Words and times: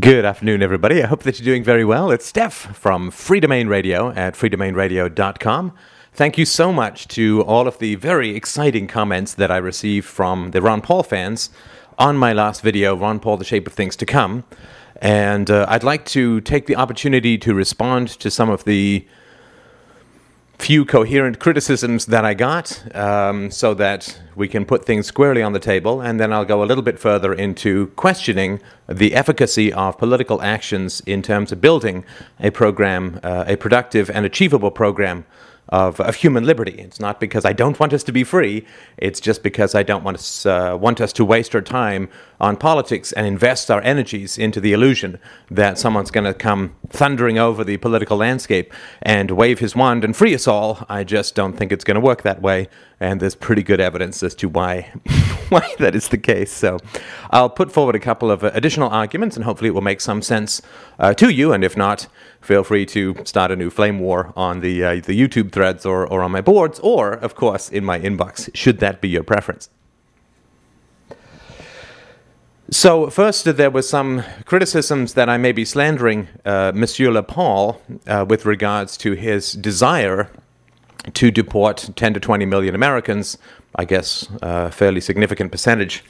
Good 0.00 0.24
afternoon, 0.24 0.62
everybody. 0.62 1.02
I 1.02 1.06
hope 1.06 1.22
that 1.22 1.38
you're 1.38 1.44
doing 1.44 1.62
very 1.62 1.84
well. 1.84 2.10
It's 2.10 2.26
Steph 2.26 2.76
from 2.76 3.10
Freedomain 3.10 3.68
Radio 3.68 4.10
at 4.10 4.34
freedomainradio.com. 4.34 5.72
Thank 6.12 6.36
you 6.36 6.44
so 6.44 6.72
much 6.72 7.08
to 7.08 7.42
all 7.44 7.66
of 7.66 7.78
the 7.78 7.94
very 7.94 8.34
exciting 8.34 8.88
comments 8.88 9.32
that 9.34 9.50
I 9.50 9.56
received 9.56 10.04
from 10.04 10.50
the 10.50 10.60
Ron 10.60 10.82
Paul 10.82 11.02
fans 11.02 11.50
on 11.98 12.18
my 12.18 12.32
last 12.32 12.62
video, 12.62 12.94
Ron 12.94 13.20
Paul, 13.20 13.38
The 13.38 13.44
Shape 13.44 13.66
of 13.66 13.72
Things 13.72 13.96
to 13.96 14.04
Come. 14.04 14.44
And 15.00 15.50
uh, 15.50 15.64
I'd 15.68 15.84
like 15.84 16.04
to 16.06 16.40
take 16.42 16.66
the 16.66 16.76
opportunity 16.76 17.38
to 17.38 17.54
respond 17.54 18.08
to 18.08 18.30
some 18.30 18.50
of 18.50 18.64
the 18.64 19.06
few 20.58 20.84
coherent 20.84 21.38
criticisms 21.38 22.06
that 22.06 22.24
I 22.24 22.34
got 22.34 22.82
um, 22.94 23.50
so 23.50 23.74
that 23.74 24.20
we 24.34 24.48
can 24.48 24.64
put 24.64 24.84
things 24.84 25.06
squarely 25.06 25.42
on 25.42 25.52
the 25.52 25.58
table. 25.58 26.00
And 26.00 26.18
then 26.18 26.32
I'll 26.32 26.44
go 26.44 26.62
a 26.62 26.66
little 26.66 26.82
bit 26.82 26.98
further 26.98 27.32
into 27.32 27.88
questioning 27.88 28.60
the 28.88 29.14
efficacy 29.14 29.72
of 29.72 29.98
political 29.98 30.42
actions 30.42 31.00
in 31.06 31.22
terms 31.22 31.52
of 31.52 31.60
building 31.60 32.04
a 32.40 32.50
program, 32.50 33.20
uh, 33.22 33.44
a 33.46 33.56
productive 33.56 34.10
and 34.10 34.24
achievable 34.24 34.70
program 34.70 35.24
of, 35.68 36.00
of 36.00 36.16
human 36.16 36.44
liberty. 36.44 36.74
It's 36.78 37.00
not 37.00 37.18
because 37.18 37.44
I 37.44 37.52
don't 37.52 37.78
want 37.78 37.92
us 37.92 38.04
to 38.04 38.12
be 38.12 38.24
free. 38.24 38.64
It's 38.96 39.20
just 39.20 39.42
because 39.42 39.74
I 39.74 39.82
don't 39.82 40.04
want 40.04 40.16
us, 40.16 40.46
uh, 40.46 40.76
want 40.80 41.00
us 41.00 41.12
to 41.14 41.24
waste 41.24 41.54
our 41.54 41.60
time 41.60 42.08
on 42.40 42.56
politics 42.56 43.12
and 43.12 43.26
invest 43.26 43.70
our 43.70 43.80
energies 43.82 44.38
into 44.38 44.60
the 44.60 44.72
illusion 44.72 45.18
that 45.50 45.78
someone's 45.78 46.10
going 46.10 46.24
to 46.24 46.34
come 46.34 46.76
thundering 46.88 47.38
over 47.38 47.64
the 47.64 47.78
political 47.78 48.16
landscape 48.16 48.72
and 49.02 49.30
wave 49.32 49.58
his 49.58 49.74
wand 49.74 50.04
and 50.04 50.14
free 50.14 50.34
us 50.34 50.46
all. 50.46 50.84
I 50.88 51.02
just 51.02 51.34
don't 51.34 51.54
think 51.54 51.72
it's 51.72 51.84
going 51.84 51.96
to 51.96 52.00
work 52.00 52.22
that 52.22 52.40
way. 52.42 52.68
And 52.98 53.20
there's 53.20 53.34
pretty 53.34 53.62
good 53.62 53.80
evidence 53.80 54.22
as 54.22 54.34
to 54.36 54.48
why, 54.48 54.92
why 55.48 55.74
that 55.78 55.94
is 55.94 56.08
the 56.08 56.18
case. 56.18 56.52
So 56.52 56.78
I'll 57.30 57.50
put 57.50 57.72
forward 57.72 57.94
a 57.94 58.00
couple 58.00 58.30
of 58.30 58.42
additional 58.42 58.88
arguments 58.88 59.36
and 59.36 59.44
hopefully 59.44 59.68
it 59.68 59.74
will 59.74 59.82
make 59.82 60.00
some 60.00 60.22
sense 60.22 60.62
uh, 60.98 61.12
to 61.14 61.28
you. 61.28 61.52
And 61.52 61.64
if 61.64 61.76
not, 61.76 62.06
feel 62.46 62.62
free 62.62 62.86
to 62.86 63.14
start 63.24 63.50
a 63.50 63.56
new 63.56 63.70
flame 63.70 63.98
war 63.98 64.32
on 64.36 64.60
the, 64.60 64.84
uh, 64.84 64.94
the 64.94 65.20
YouTube 65.20 65.50
threads 65.52 65.84
or, 65.84 66.06
or 66.06 66.22
on 66.22 66.30
my 66.30 66.40
boards 66.40 66.78
or, 66.80 67.12
of 67.12 67.34
course, 67.34 67.68
in 67.68 67.84
my 67.84 67.98
inbox, 67.98 68.48
should 68.54 68.78
that 68.78 69.00
be 69.00 69.08
your 69.08 69.24
preference. 69.24 69.68
So, 72.70 73.10
first, 73.10 73.44
there 73.44 73.70
were 73.70 73.82
some 73.82 74.24
criticisms 74.44 75.14
that 75.14 75.28
I 75.28 75.36
may 75.36 75.52
be 75.52 75.64
slandering 75.64 76.28
uh, 76.44 76.72
Monsieur 76.74 77.12
Le 77.12 77.22
Paul 77.22 77.80
uh, 78.06 78.24
with 78.28 78.44
regards 78.44 78.96
to 78.98 79.12
his 79.12 79.52
desire 79.52 80.28
to 81.14 81.30
deport 81.30 81.90
10 81.94 82.14
to 82.14 82.20
20 82.20 82.44
million 82.46 82.74
Americans, 82.74 83.38
I 83.76 83.84
guess 83.84 84.26
a 84.42 84.72
fairly 84.72 85.00
significant 85.00 85.52
percentage 85.52 86.04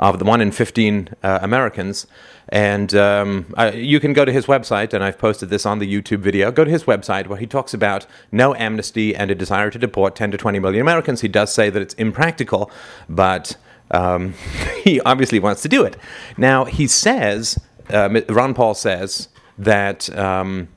of 0.00 0.18
the 0.18 0.24
1 0.24 0.40
in 0.40 0.50
15 0.50 1.10
uh, 1.22 1.38
Americans. 1.42 2.06
And 2.48 2.92
um, 2.94 3.54
uh, 3.56 3.70
you 3.74 4.00
can 4.00 4.12
go 4.12 4.24
to 4.24 4.32
his 4.32 4.46
website, 4.46 4.92
and 4.92 5.04
I've 5.04 5.18
posted 5.18 5.50
this 5.50 5.64
on 5.64 5.78
the 5.78 5.86
YouTube 5.86 6.18
video. 6.18 6.50
Go 6.50 6.64
to 6.64 6.70
his 6.70 6.84
website 6.84 7.28
where 7.28 7.38
he 7.38 7.46
talks 7.46 7.72
about 7.72 8.06
no 8.32 8.54
amnesty 8.56 9.14
and 9.14 9.30
a 9.30 9.34
desire 9.34 9.70
to 9.70 9.78
deport 9.78 10.16
10 10.16 10.32
to 10.32 10.36
20 10.36 10.58
million 10.58 10.80
Americans. 10.80 11.20
He 11.20 11.28
does 11.28 11.52
say 11.52 11.70
that 11.70 11.80
it's 11.80 11.94
impractical, 11.94 12.70
but 13.08 13.56
um, 13.92 14.34
he 14.82 15.00
obviously 15.02 15.38
wants 15.38 15.62
to 15.62 15.68
do 15.68 15.84
it. 15.84 15.96
Now, 16.36 16.64
he 16.64 16.88
says, 16.88 17.60
uh, 17.90 18.20
Ron 18.28 18.54
Paul 18.54 18.74
says, 18.74 19.28
that 19.58 20.08
um, 20.18 20.68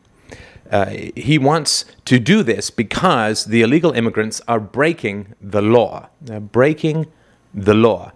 uh, 0.69 0.87
he 1.15 1.37
wants 1.37 1.85
to 2.05 2.19
do 2.19 2.43
this 2.43 2.69
because 2.69 3.45
the 3.45 3.61
illegal 3.61 3.93
immigrants 3.93 4.41
are 4.47 4.59
breaking 4.59 5.33
the 5.41 5.61
law. 5.61 6.09
They're 6.21 6.41
breaking 6.41 7.07
the 7.53 7.73
law. 7.73 8.11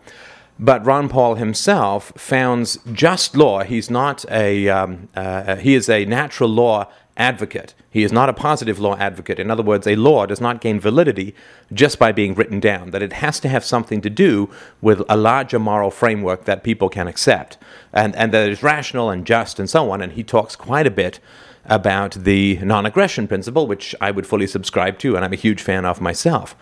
But 0.59 0.85
Ron 0.85 1.07
Paul 1.07 1.35
himself 1.35 2.11
founds 2.15 2.79
just 2.91 3.35
law. 3.35 3.63
He's 3.63 3.89
not 3.89 4.25
a, 4.31 4.67
um, 4.69 5.09
uh, 5.15 5.57
he 5.57 5.75
is 5.75 5.87
a 5.89 6.05
natural 6.05 6.49
law 6.49 6.89
advocate. 7.15 7.73
He 7.89 8.03
is 8.03 8.11
not 8.11 8.29
a 8.29 8.33
positive 8.33 8.79
law 8.79 8.95
advocate. 8.97 9.39
In 9.39 9.49
other 9.49 9.63
words, 9.63 9.87
a 9.87 9.95
law 9.95 10.25
does 10.25 10.39
not 10.39 10.61
gain 10.61 10.79
validity 10.79 11.33
just 11.73 11.97
by 11.97 12.11
being 12.11 12.35
written 12.35 12.59
down, 12.59 12.91
that 12.91 13.01
it 13.01 13.13
has 13.13 13.39
to 13.41 13.49
have 13.49 13.65
something 13.65 14.01
to 14.01 14.09
do 14.09 14.49
with 14.81 15.01
a 15.09 15.17
larger 15.17 15.59
moral 15.59 15.91
framework 15.91 16.45
that 16.45 16.63
people 16.63 16.89
can 16.89 17.07
accept, 17.07 17.57
and, 17.91 18.15
and 18.15 18.31
that 18.31 18.49
is 18.49 18.61
rational 18.61 19.09
and 19.09 19.25
just 19.25 19.59
and 19.59 19.69
so 19.69 19.89
on. 19.91 20.01
And 20.01 20.13
he 20.13 20.23
talks 20.23 20.55
quite 20.55 20.85
a 20.85 20.91
bit 20.91 21.19
about 21.65 22.11
the 22.11 22.59
non 22.59 22.85
aggression 22.85 23.27
principle, 23.27 23.67
which 23.67 23.95
I 23.99 24.11
would 24.11 24.27
fully 24.27 24.47
subscribe 24.47 24.99
to, 24.99 25.15
and 25.15 25.25
I'm 25.25 25.33
a 25.33 25.37
huge 25.37 25.61
fan 25.61 25.85
of 25.85 25.99
myself. 25.99 26.55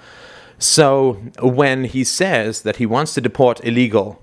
So 0.57 1.13
when 1.41 1.85
he 1.85 2.03
says 2.03 2.61
that 2.61 2.77
he 2.77 2.85
wants 2.85 3.13
to 3.15 3.21
deport 3.21 3.63
illegal 3.63 4.21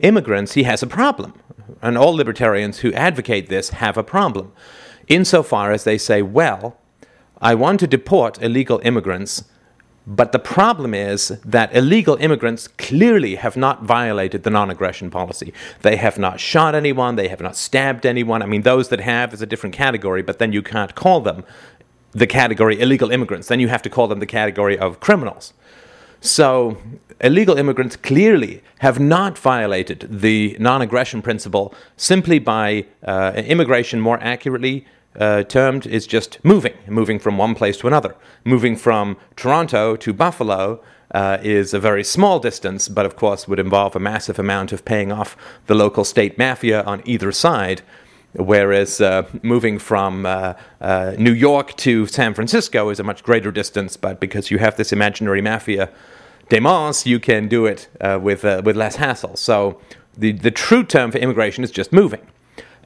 immigrants, 0.00 0.54
he 0.54 0.62
has 0.64 0.82
a 0.82 0.86
problem. 0.86 1.34
And 1.82 1.98
all 1.98 2.14
libertarians 2.14 2.78
who 2.78 2.92
advocate 2.92 3.48
this 3.48 3.70
have 3.70 3.96
a 3.96 4.02
problem 4.02 4.52
insofar 5.08 5.72
as 5.72 5.84
they 5.84 5.98
say, 5.98 6.22
well, 6.22 6.78
I 7.40 7.54
want 7.54 7.80
to 7.80 7.86
deport 7.86 8.40
illegal 8.42 8.80
immigrants, 8.84 9.44
but 10.06 10.32
the 10.32 10.38
problem 10.38 10.94
is 10.94 11.28
that 11.44 11.74
illegal 11.74 12.16
immigrants 12.16 12.68
clearly 12.68 13.36
have 13.36 13.56
not 13.56 13.82
violated 13.82 14.42
the 14.42 14.50
non 14.50 14.70
aggression 14.70 15.10
policy. 15.10 15.52
They 15.80 15.96
have 15.96 16.18
not 16.18 16.40
shot 16.40 16.74
anyone, 16.74 17.16
they 17.16 17.28
have 17.28 17.40
not 17.40 17.56
stabbed 17.56 18.04
anyone. 18.04 18.42
I 18.42 18.46
mean, 18.46 18.62
those 18.62 18.88
that 18.90 19.00
have 19.00 19.32
is 19.32 19.42
a 19.42 19.46
different 19.46 19.74
category, 19.74 20.22
but 20.22 20.38
then 20.38 20.52
you 20.52 20.62
can't 20.62 20.94
call 20.94 21.20
them 21.20 21.44
the 22.14 22.26
category 22.26 22.80
illegal 22.80 23.10
immigrants. 23.10 23.48
Then 23.48 23.60
you 23.60 23.68
have 23.68 23.82
to 23.82 23.90
call 23.90 24.08
them 24.08 24.20
the 24.20 24.26
category 24.26 24.78
of 24.78 25.00
criminals. 25.00 25.52
So, 26.20 26.78
illegal 27.20 27.58
immigrants 27.58 27.96
clearly 27.96 28.62
have 28.78 28.98
not 28.98 29.36
violated 29.36 30.06
the 30.10 30.56
non 30.58 30.80
aggression 30.80 31.20
principle 31.20 31.74
simply 31.96 32.38
by 32.38 32.86
uh, 33.02 33.32
immigration 33.36 34.00
more 34.00 34.18
accurately 34.22 34.86
uh, 35.18 35.42
termed 35.44 35.86
is 35.86 36.06
just 36.06 36.42
moving, 36.44 36.74
moving 36.88 37.18
from 37.18 37.38
one 37.38 37.54
place 37.54 37.76
to 37.78 37.86
another. 37.86 38.16
Moving 38.44 38.76
from 38.76 39.16
Toronto 39.36 39.96
to 39.96 40.12
Buffalo 40.12 40.82
uh, 41.12 41.38
is 41.42 41.72
a 41.72 41.78
very 41.78 42.02
small 42.02 42.40
distance, 42.40 42.88
but 42.88 43.06
of 43.06 43.16
course 43.16 43.46
would 43.46 43.60
involve 43.60 43.94
a 43.94 44.00
massive 44.00 44.38
amount 44.38 44.72
of 44.72 44.84
paying 44.84 45.12
off 45.12 45.36
the 45.66 45.74
local 45.74 46.04
state 46.04 46.38
mafia 46.38 46.82
on 46.82 47.02
either 47.04 47.30
side. 47.30 47.82
Whereas 48.34 49.00
uh, 49.00 49.28
moving 49.42 49.78
from 49.78 50.26
uh, 50.26 50.54
uh, 50.80 51.14
New 51.16 51.32
York 51.32 51.76
to 51.78 52.06
San 52.06 52.34
Francisco 52.34 52.90
is 52.90 52.98
a 52.98 53.04
much 53.04 53.22
greater 53.22 53.52
distance, 53.52 53.96
but 53.96 54.18
because 54.18 54.50
you 54.50 54.58
have 54.58 54.76
this 54.76 54.92
imaginary 54.92 55.40
mafia 55.40 55.88
demons, 56.48 57.06
you 57.06 57.20
can 57.20 57.48
do 57.48 57.64
it 57.64 57.88
uh, 58.00 58.18
with, 58.20 58.44
uh, 58.44 58.60
with 58.64 58.76
less 58.76 58.96
hassle. 58.96 59.36
So 59.36 59.80
the, 60.16 60.32
the 60.32 60.50
true 60.50 60.82
term 60.82 61.12
for 61.12 61.18
immigration 61.18 61.62
is 61.62 61.70
just 61.70 61.92
moving. 61.92 62.26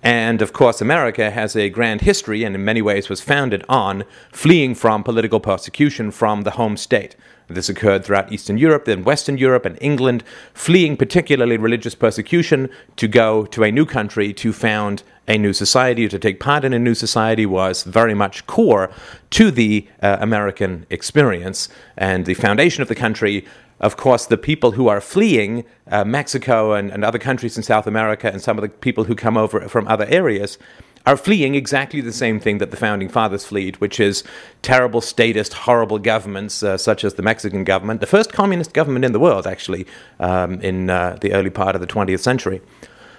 And 0.03 0.43
of 0.43 0.53
course, 0.53 0.81
America 0.81 1.31
has 1.31 1.57
a 1.57 1.71
grand 1.71 2.03
history 2.03 2.45
and 2.45 2.55
in 2.55 2.65
many 2.65 2.83
ways 2.83 3.09
was 3.09 3.21
founded 3.21 3.65
on 3.69 4.05
fleeing 4.31 4.75
from 4.75 5.03
political 5.03 5.41
persecution 5.41 6.11
from 6.11 6.43
the 6.43 6.53
home 6.53 6.77
state. 6.77 7.17
This 7.49 7.71
occurred 7.71 8.05
throughout 8.05 8.31
Eastern 8.31 8.59
Europe, 8.59 8.85
then 8.85 9.05
Western 9.05 9.39
Europe, 9.39 9.65
and 9.65 9.79
England, 9.81 10.23
fleeing 10.53 10.99
particularly 10.99 11.57
religious 11.57 11.95
persecution 11.95 12.69
to 12.97 13.09
go 13.09 13.47
to 13.47 13.65
a 13.65 13.73
new 13.73 13.87
country 13.87 14.35
to 14.35 14.53
found 14.53 15.03
a 15.29 15.39
new 15.39 15.53
society 15.53 16.09
to 16.09 16.19
take 16.19 16.41
part 16.41 16.65
in 16.65 16.73
a 16.73 16.79
new 16.79 16.95
society 16.95 17.47
was 17.47 17.85
very 17.85 18.15
much 18.15 18.47
core 18.47 18.91
to 19.31 19.51
the 19.51 19.87
uh, 20.03 20.17
American 20.21 20.87
experience. 20.91 21.69
And 21.97 22.27
the 22.27 22.35
foundation 22.35 22.83
of 22.83 22.89
the 22.89 22.95
country 22.95 23.45
of 23.81 23.97
course, 23.97 24.27
the 24.27 24.37
people 24.37 24.73
who 24.73 24.89
are 24.89 25.01
fleeing 25.01 25.65
uh, 25.87 26.05
Mexico 26.05 26.73
and, 26.73 26.91
and 26.91 27.05
other 27.05 27.19
countries 27.19 27.57
in 27.57 27.63
South 27.63 27.87
America 27.87 28.29
and 28.29 28.43
some 28.43 28.59
of 28.59 28.63
the 28.63 28.69
people 28.69 29.05
who 29.05 29.15
come 29.15 29.37
over 29.37 29.69
from 29.69 29.87
other 29.87 30.07
areas 30.07 30.59
are 31.07 31.17
fleeing 31.17 31.55
exactly 31.55 32.01
the 32.01 32.13
same 32.13 32.41
thing 32.41 32.59
that 32.59 32.71
the 32.71 32.77
founding 32.77 33.09
fathers 33.09 33.45
fled, 33.45 33.77
which 33.77 34.01
is 34.01 34.25
terrible 34.63 35.01
statist, 35.01 35.53
horrible 35.55 35.99
governments 35.99 36.63
uh, 36.63 36.77
such 36.77 37.05
as 37.05 37.15
the 37.15 37.23
Mexican 37.23 37.65
government, 37.65 38.01
the 38.01 38.07
first 38.07 38.33
communist 38.33 38.75
government 38.75 39.05
in 39.05 39.13
the 39.13 39.21
world, 39.21 39.47
actually, 39.47 39.87
um, 40.19 40.61
in 40.61 40.91
uh, 40.91 41.17
the 41.21 41.33
early 41.33 41.51
part 41.51 41.75
of 41.75 41.81
the 41.81 41.87
20th 41.87 42.21
century. 42.21 42.61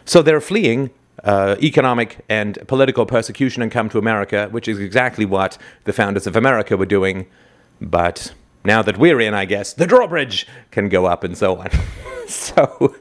So 0.05 0.21
they're 0.21 0.41
fleeing 0.41 0.91
uh, 1.23 1.55
economic 1.61 2.23
and 2.29 2.57
political 2.67 3.05
persecution 3.05 3.61
and 3.61 3.71
come 3.71 3.89
to 3.89 3.97
America, 3.97 4.47
which 4.51 4.67
is 4.67 4.79
exactly 4.79 5.25
what 5.25 5.57
the 5.83 5.93
founders 5.93 6.27
of 6.27 6.35
America 6.35 6.77
were 6.77 6.85
doing, 6.85 7.25
but 7.81 8.33
now 8.63 8.81
that 8.81 8.97
we're 8.97 9.19
in, 9.19 9.33
I 9.33 9.45
guess, 9.45 9.73
the 9.73 9.87
drawbridge 9.87 10.47
can 10.71 10.89
go 10.89 11.05
up 11.05 11.23
and 11.23 11.37
so 11.37 11.57
on. 11.57 11.69
so, 12.27 12.95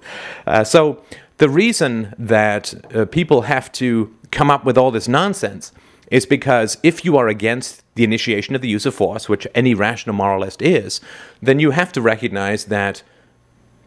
uh, 0.47 0.65
so 0.65 1.03
the 1.39 1.49
reason 1.49 2.15
that 2.19 2.75
uh, 2.95 3.05
people 3.07 3.43
have 3.43 3.71
to 3.73 4.15
come 4.31 4.51
up 4.51 4.65
with 4.65 4.77
all 4.77 4.91
this 4.91 5.09
nonsense 5.09 5.73
is 6.11 6.27
because 6.27 6.79
if 6.83 7.05
you 7.05 7.17
are 7.17 7.29
against 7.29 7.83
the 7.95 8.05
initiation 8.05 8.55
of 8.55 8.63
the 8.63 8.69
use 8.69 8.87
of 8.87 8.95
force, 8.95 9.29
which 9.29 9.47
any 9.55 9.75
rational 9.75 10.15
moralist 10.15 10.63
is, 10.63 11.01
then 11.43 11.59
you 11.59 11.73
have 11.73 11.93
to 11.93 12.01
recognize 12.01 12.67
that 12.67 13.03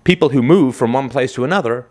people 0.03 0.29
who 0.29 0.41
move 0.41 0.75
from 0.75 0.94
one 0.94 1.09
place 1.09 1.33
to 1.33 1.44
another 1.44 1.88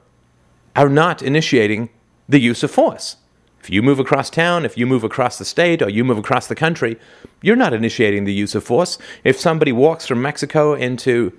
are 0.76 0.88
not 0.88 1.20
initiating 1.20 1.88
the 2.30 2.40
use 2.40 2.62
of 2.62 2.70
force. 2.70 3.16
If 3.62 3.68
you 3.68 3.82
move 3.82 3.98
across 3.98 4.30
town, 4.30 4.64
if 4.64 4.78
you 4.78 4.86
move 4.86 5.04
across 5.04 5.36
the 5.36 5.44
state, 5.44 5.82
or 5.82 5.90
you 5.90 6.02
move 6.02 6.16
across 6.16 6.46
the 6.46 6.54
country, 6.54 6.96
you're 7.42 7.56
not 7.56 7.74
initiating 7.74 8.24
the 8.24 8.32
use 8.32 8.54
of 8.54 8.64
force. 8.64 8.96
If 9.22 9.38
somebody 9.38 9.72
walks 9.72 10.06
from 10.06 10.22
Mexico 10.22 10.74
into 10.74 11.36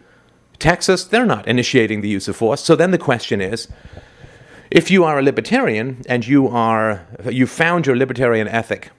Texas, 0.60 1.04
they're 1.04 1.26
not 1.26 1.48
initiating 1.48 2.02
the 2.02 2.10
use 2.10 2.28
of 2.28 2.36
force. 2.36 2.62
So 2.62 2.76
then 2.76 2.92
the 2.92 3.00
question 3.00 3.42
is 3.42 3.68
If 4.70 4.92
you 4.92 5.04
are 5.04 5.18
a 5.18 5.24
libertarian 5.24 6.04
and 6.08 6.28
you 6.28 6.48
are 6.48 7.08
you 7.30 7.48
found 7.48 7.88
your 7.88 7.96
libertarian 7.96 8.48
ethic 8.48 8.92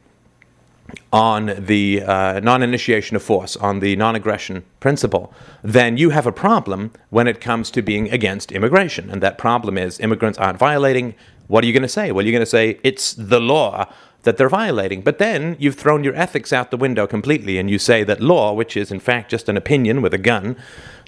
on 1.12 1.54
the 1.58 2.02
uh, 2.02 2.40
non 2.40 2.62
initiation 2.62 3.16
of 3.16 3.22
force, 3.22 3.56
on 3.56 3.80
the 3.80 3.94
non 3.96 4.16
aggression 4.16 4.64
principle, 4.80 5.32
then 5.62 5.96
you 5.96 6.10
have 6.10 6.26
a 6.26 6.32
problem 6.32 6.90
when 7.10 7.28
it 7.28 7.40
comes 7.40 7.70
to 7.70 7.82
being 7.82 8.10
against 8.10 8.50
immigration. 8.52 9.10
And 9.10 9.22
that 9.22 9.38
problem 9.38 9.78
is 9.78 10.00
immigrants 10.00 10.38
aren't 10.38 10.58
violating. 10.58 11.14
What 11.52 11.64
are 11.64 11.66
you 11.66 11.74
going 11.74 11.82
to 11.82 11.88
say? 11.88 12.12
Well, 12.12 12.24
you're 12.24 12.32
going 12.32 12.40
to 12.40 12.46
say 12.46 12.80
it's 12.82 13.12
the 13.12 13.38
law 13.38 13.92
that 14.22 14.38
they're 14.38 14.48
violating. 14.48 15.02
But 15.02 15.18
then 15.18 15.54
you've 15.58 15.74
thrown 15.74 16.02
your 16.02 16.16
ethics 16.16 16.50
out 16.50 16.70
the 16.70 16.78
window 16.78 17.06
completely 17.06 17.58
and 17.58 17.68
you 17.68 17.78
say 17.78 18.04
that 18.04 18.22
law, 18.22 18.54
which 18.54 18.74
is 18.74 18.90
in 18.90 19.00
fact 19.00 19.30
just 19.30 19.50
an 19.50 19.56
opinion 19.58 20.00
with 20.00 20.14
a 20.14 20.18
gun, 20.18 20.56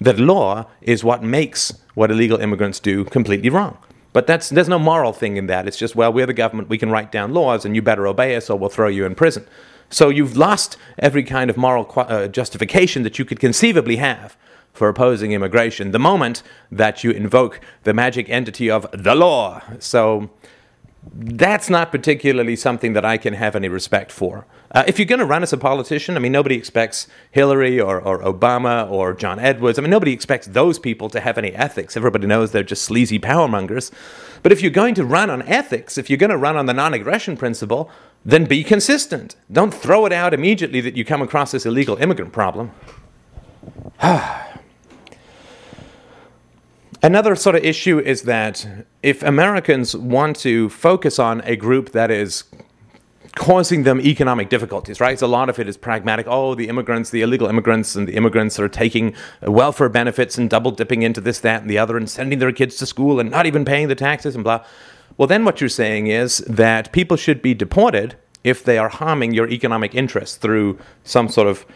that 0.01 0.19
law 0.19 0.67
is 0.83 1.03
what 1.03 1.23
makes 1.23 1.73
what 1.95 2.11
illegal 2.11 2.39
immigrants 2.39 2.79
do 2.79 3.07
completely 3.07 3.49
wrong. 3.49 3.79
But 4.13 4.27
that's, 4.27 4.51
there's 4.51 4.69
no 4.69 4.79
moral 4.79 5.15
thing 5.15 5.39
in 5.39 5.47
that. 5.47 5.67
It's 5.67 5.79
just, 5.79 5.97
well, 5.97 6.13
we're 6.13 6.27
the 6.27 6.35
government, 6.35 6.69
we 6.69 6.77
can 6.77 6.91
write 6.91 7.11
down 7.11 7.33
laws, 7.33 7.65
and 7.65 7.75
you 7.75 7.81
better 7.81 8.07
obey 8.07 8.37
us 8.37 8.51
or 8.51 8.59
we'll 8.59 8.69
throw 8.69 8.89
you 8.89 9.07
in 9.07 9.15
prison. 9.15 9.47
So 9.89 10.11
you've 10.11 10.37
lost 10.37 10.77
every 10.99 11.23
kind 11.23 11.49
of 11.49 11.57
moral 11.57 11.91
uh, 11.97 12.29
justification 12.29 13.03
that 13.05 13.19
you 13.19 13.25
could 13.25 13.41
conceivably 13.41 13.97
have 13.97 14.37
for 14.75 14.89
opposing 14.89 15.33
immigration 15.33 15.93
the 15.93 15.99
moment 15.99 16.43
that 16.71 17.03
you 17.03 17.11
invoke 17.11 17.61
the 17.85 17.95
magic 17.95 18.29
entity 18.29 18.69
of 18.69 18.87
the 18.93 19.15
law. 19.15 19.63
So 19.79 20.29
that's 21.13 21.71
not 21.71 21.91
particularly 21.91 22.57
something 22.57 22.93
that 22.95 23.05
I 23.05 23.17
can 23.17 23.35
have 23.35 23.57
any 23.57 23.69
respect 23.69 24.11
for. 24.11 24.47
Uh, 24.73 24.83
if 24.89 24.99
you're 24.99 25.07
going 25.07 25.21
to 25.21 25.25
run 25.25 25.45
as 25.45 25.53
a 25.53 25.57
politician, 25.57 26.17
I 26.17 26.21
mean, 26.21 26.33
nobody 26.33 26.57
expects 26.57 27.07
Hillary 27.31 27.81
or, 27.81 28.01
or 28.01 28.19
Obama 28.21 28.91
or 28.91 29.15
John 29.15 29.39
Edwards. 29.39 29.79
I 29.79 29.83
mean, 29.83 29.91
nobody 29.91 30.13
expects 30.13 30.49
those 30.49 30.81
people 30.81 31.09
to 31.11 31.21
have 31.21 31.39
any 31.39 31.53
ethics. 31.53 31.97
Everybody 31.97 32.27
knows 32.27 32.51
they're 32.51 32.65
just 32.65 32.83
sleazy 32.83 33.21
power 33.21 33.47
mongers. 33.47 33.93
But 34.43 34.51
if 34.51 34.63
you're 34.63 34.73
going 34.73 34.95
to 34.97 35.05
run 35.05 35.31
on 35.31 35.43
ethics, 35.43 35.97
if 35.97 36.11
you're 36.11 36.19
going 36.19 36.31
to 36.31 36.37
run 36.37 36.57
on 36.57 36.67
the 36.67 36.75
non 36.75 36.93
aggression 36.93 37.37
principle, 37.37 37.89
then 38.25 38.47
be 38.47 38.65
consistent. 38.65 39.37
Don't 39.53 39.73
throw 39.73 40.07
it 40.07 40.13
out 40.13 40.35
immediately 40.35 40.81
that 40.81 40.97
you 40.97 41.05
come 41.05 41.23
across 41.23 41.53
this 41.53 41.67
illegal 41.67 41.97
immigrant 41.97 42.33
problem. 42.33 42.73
Another 47.05 47.37
sort 47.37 47.55
of 47.55 47.63
issue 47.63 47.99
is 47.99 48.23
that 48.23 48.67
if 49.03 49.23
Americans 49.23 49.95
want 49.95 50.37
to 50.37 50.71
focus 50.71 51.19
on 51.19 51.43
a 51.43 51.55
group 51.55 51.93
that 51.93 52.11
is 52.11 52.45
causing 53.35 53.83
them 53.83 54.01
economic 54.01 54.49
difficulties, 54.49 55.03
right? 55.03 55.19
So 55.19 55.27
a 55.27 55.29
lot 55.29 55.51
of 55.51 55.59
it 55.59 55.69
is 55.69 55.77
pragmatic. 55.77 56.25
Oh, 56.27 56.55
the 56.55 56.67
immigrants, 56.67 57.11
the 57.11 57.21
illegal 57.21 57.47
immigrants, 57.47 57.95
and 57.95 58.09
the 58.09 58.15
immigrants 58.15 58.59
are 58.59 58.71
taking 58.71 59.15
welfare 59.43 59.91
benefits 59.91 60.39
and 60.39 60.49
double 60.49 60.71
dipping 60.71 61.03
into 61.03 61.21
this, 61.21 61.41
that, 61.41 61.61
and 61.61 61.69
the 61.69 61.77
other, 61.77 61.99
and 61.99 62.09
sending 62.09 62.39
their 62.39 62.53
kids 62.53 62.77
to 62.77 62.87
school 62.87 63.21
and 63.21 63.31
not 63.31 63.45
even 63.45 63.67
paying 63.67 63.89
the 63.89 63.95
taxes 63.95 64.35
and 64.35 64.43
blah. 64.43 64.65
Well, 65.19 65.29
then 65.29 65.45
what 65.45 65.61
you're 65.61 65.69
saying 65.69 66.07
is 66.07 66.39
that 66.39 66.91
people 66.91 67.19
should 67.19 67.43
be 67.43 67.53
deported 67.53 68.17
if 68.45 68.65
they 68.65 68.79
are 68.79 68.89
harming 68.89 69.35
your 69.35 69.51
economic 69.51 69.95
interests 69.95 70.39
through 70.39 70.79
some 71.03 71.29
sort 71.29 71.49
of 71.49 71.67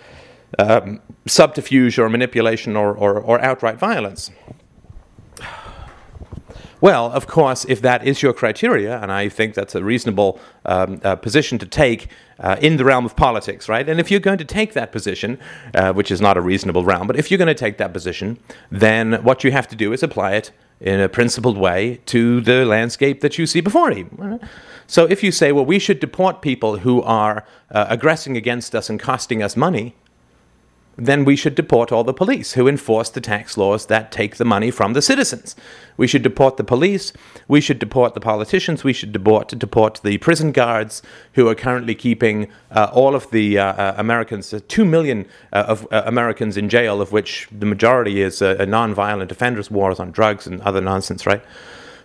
um, 0.58 1.02
subterfuge 1.26 1.98
or 1.98 2.08
manipulation 2.08 2.76
or, 2.76 2.94
or, 2.94 3.20
or 3.20 3.38
outright 3.42 3.78
violence. 3.78 4.30
Well, 6.80 7.10
of 7.10 7.26
course, 7.26 7.64
if 7.64 7.82
that 7.82 8.06
is 8.06 8.22
your 8.22 8.32
criteria, 8.32 9.00
and 9.00 9.10
I 9.10 9.28
think 9.28 9.54
that's 9.54 9.74
a 9.74 9.82
reasonable 9.82 10.38
um, 10.64 11.00
uh, 11.02 11.16
position 11.16 11.58
to 11.58 11.66
take 11.66 12.08
uh, 12.38 12.56
in 12.60 12.76
the 12.76 12.84
realm 12.84 13.04
of 13.04 13.16
politics, 13.16 13.68
right? 13.68 13.88
And 13.88 13.98
if 13.98 14.10
you're 14.12 14.20
going 14.20 14.38
to 14.38 14.44
take 14.44 14.74
that 14.74 14.92
position, 14.92 15.38
uh, 15.74 15.92
which 15.92 16.12
is 16.12 16.20
not 16.20 16.36
a 16.36 16.40
reasonable 16.40 16.84
realm, 16.84 17.08
but 17.08 17.16
if 17.16 17.30
you're 17.30 17.38
going 17.38 17.48
to 17.48 17.54
take 17.54 17.78
that 17.78 17.92
position, 17.92 18.38
then 18.70 19.14
what 19.24 19.42
you 19.42 19.50
have 19.50 19.66
to 19.68 19.76
do 19.76 19.92
is 19.92 20.04
apply 20.04 20.34
it 20.34 20.52
in 20.80 21.00
a 21.00 21.08
principled 21.08 21.58
way 21.58 22.00
to 22.06 22.40
the 22.40 22.64
landscape 22.64 23.20
that 23.22 23.38
you 23.38 23.46
see 23.46 23.60
before 23.60 23.90
you. 23.90 24.38
So 24.86 25.04
if 25.06 25.24
you 25.24 25.32
say, 25.32 25.50
well, 25.50 25.64
we 25.64 25.80
should 25.80 25.98
deport 25.98 26.42
people 26.42 26.78
who 26.78 27.02
are 27.02 27.44
uh, 27.72 27.86
aggressing 27.88 28.36
against 28.36 28.74
us 28.76 28.88
and 28.88 29.00
costing 29.00 29.42
us 29.42 29.56
money, 29.56 29.96
then 30.98 31.24
we 31.24 31.36
should 31.36 31.54
deport 31.54 31.92
all 31.92 32.02
the 32.02 32.12
police 32.12 32.54
who 32.54 32.66
enforce 32.66 33.08
the 33.08 33.20
tax 33.20 33.56
laws 33.56 33.86
that 33.86 34.10
take 34.10 34.36
the 34.36 34.44
money 34.44 34.70
from 34.70 34.94
the 34.94 35.00
citizens. 35.00 35.54
We 35.96 36.08
should 36.08 36.22
deport 36.22 36.56
the 36.56 36.64
police, 36.64 37.12
we 37.46 37.60
should 37.60 37.78
deport 37.78 38.14
the 38.14 38.20
politicians, 38.20 38.82
we 38.82 38.92
should 38.92 39.12
deport, 39.12 39.56
deport 39.56 40.00
the 40.02 40.18
prison 40.18 40.50
guards 40.50 41.00
who 41.34 41.48
are 41.48 41.54
currently 41.54 41.94
keeping 41.94 42.48
uh, 42.72 42.90
all 42.92 43.14
of 43.14 43.30
the 43.30 43.58
uh, 43.58 43.64
uh, 43.64 43.94
Americans, 43.96 44.52
uh, 44.52 44.58
two 44.66 44.84
million 44.84 45.24
uh, 45.52 45.66
of 45.68 45.86
uh, 45.92 46.02
Americans 46.04 46.56
in 46.56 46.68
jail, 46.68 47.00
of 47.00 47.12
which 47.12 47.48
the 47.56 47.66
majority 47.66 48.20
is 48.20 48.42
a 48.42 48.66
non-violent 48.66 49.30
offenders, 49.30 49.70
wars 49.70 50.00
on 50.00 50.10
drugs 50.10 50.48
and 50.48 50.60
other 50.62 50.80
nonsense, 50.80 51.26
right? 51.26 51.42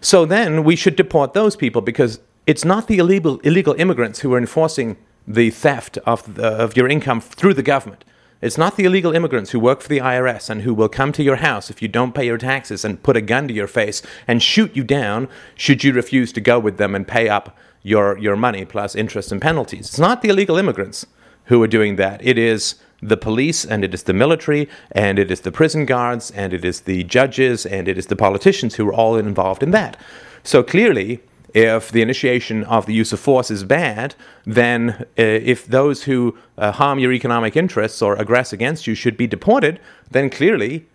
So 0.02 0.24
then 0.26 0.64
we 0.64 0.76
should 0.76 0.96
deport 0.96 1.34
those 1.34 1.56
people 1.56 1.82
because 1.82 2.20
it's 2.46 2.64
not 2.64 2.88
the 2.88 3.00
illegal, 3.00 3.40
illegal 3.40 3.74
immigrants 3.74 4.20
who 4.20 4.32
are 4.34 4.38
enforcing 4.38 4.98
the 5.28 5.50
theft 5.50 5.98
of, 6.06 6.36
the, 6.36 6.46
of 6.46 6.78
your 6.78 6.88
income 6.88 7.22
through 7.22 7.56
the 7.56 7.64
government. 7.64 8.04
It's 8.42 8.58
not 8.58 8.76
the 8.76 8.84
illegal 8.84 9.14
immigrants 9.14 9.52
who 9.52 9.60
work 9.60 9.82
for 9.82 9.88
the 9.88 10.00
IRS 10.00 10.50
and 10.50 10.64
who 10.64 10.74
will 10.74 10.90
come 10.90 11.12
to 11.14 11.24
your 11.24 11.38
house 11.38 11.70
if 11.70 11.82
you 11.82 11.88
don't 11.88 12.14
pay 12.14 12.26
your 12.26 12.38
taxes 12.38 12.84
and 12.84 13.02
put 13.02 13.16
a 13.16 13.22
gun 13.22 13.48
to 13.48 13.54
your 13.54 13.68
face 13.68 14.02
and 14.28 14.44
shoot 14.44 14.76
you 14.76 14.84
down 14.84 15.30
should 15.56 15.84
you 15.84 15.94
refuse 15.94 16.34
to 16.34 16.42
go 16.42 16.60
with 16.60 16.78
them 16.78 16.94
and 16.94 17.08
pay 17.08 17.30
up 17.30 17.58
your, 17.84 18.18
your 18.18 18.36
money 18.36 18.66
plus 18.66 18.96
interest 18.96 19.32
and 19.32 19.42
penalties. 19.42 19.88
It's 19.88 20.00
not 20.00 20.22
the 20.22 20.30
illegal 20.30 20.58
immigrants 20.58 21.06
who 21.46 21.62
are 21.64 21.68
doing 21.68 21.96
that. 21.98 22.26
It 22.26 22.38
is 22.38 22.76
the 23.02 23.18
police 23.18 23.66
and 23.66 23.84
it 23.84 23.94
is 23.94 24.04
the 24.04 24.14
military 24.14 24.70
and 24.92 25.20
it 25.20 25.30
is 25.30 25.42
the 25.42 25.52
prison 25.52 25.86
guards 25.86 26.32
and 26.32 26.54
it 26.54 26.64
is 26.64 26.82
the 26.82 27.04
judges 27.04 27.66
and 27.66 27.88
it 27.88 27.98
is 27.98 28.08
the 28.08 28.16
politicians 28.16 28.76
who 28.76 28.88
are 28.88 28.94
all 28.94 29.18
involved 29.18 29.62
in 29.62 29.72
that. 29.72 29.98
So 30.44 30.64
clearly, 30.64 31.22
if 31.54 31.92
the 31.92 32.02
initiation 32.02 32.64
of 32.64 32.86
the 32.86 32.94
use 32.94 33.14
of 33.14 33.20
force 33.20 33.52
is 33.52 33.64
bad, 33.64 34.16
then 34.46 34.90
uh, 35.00 35.06
if 35.18 35.68
those 35.68 36.04
who 36.04 36.36
uh, 36.58 36.72
harm 36.72 37.00
your 37.00 37.12
economic 37.14 37.56
interests 37.56 38.02
or 38.02 38.16
aggress 38.18 38.52
against 38.52 38.88
you 38.88 38.96
should 38.96 39.16
be 39.16 39.28
deported, 39.28 39.80
then 40.10 40.30
clearly 40.30 40.86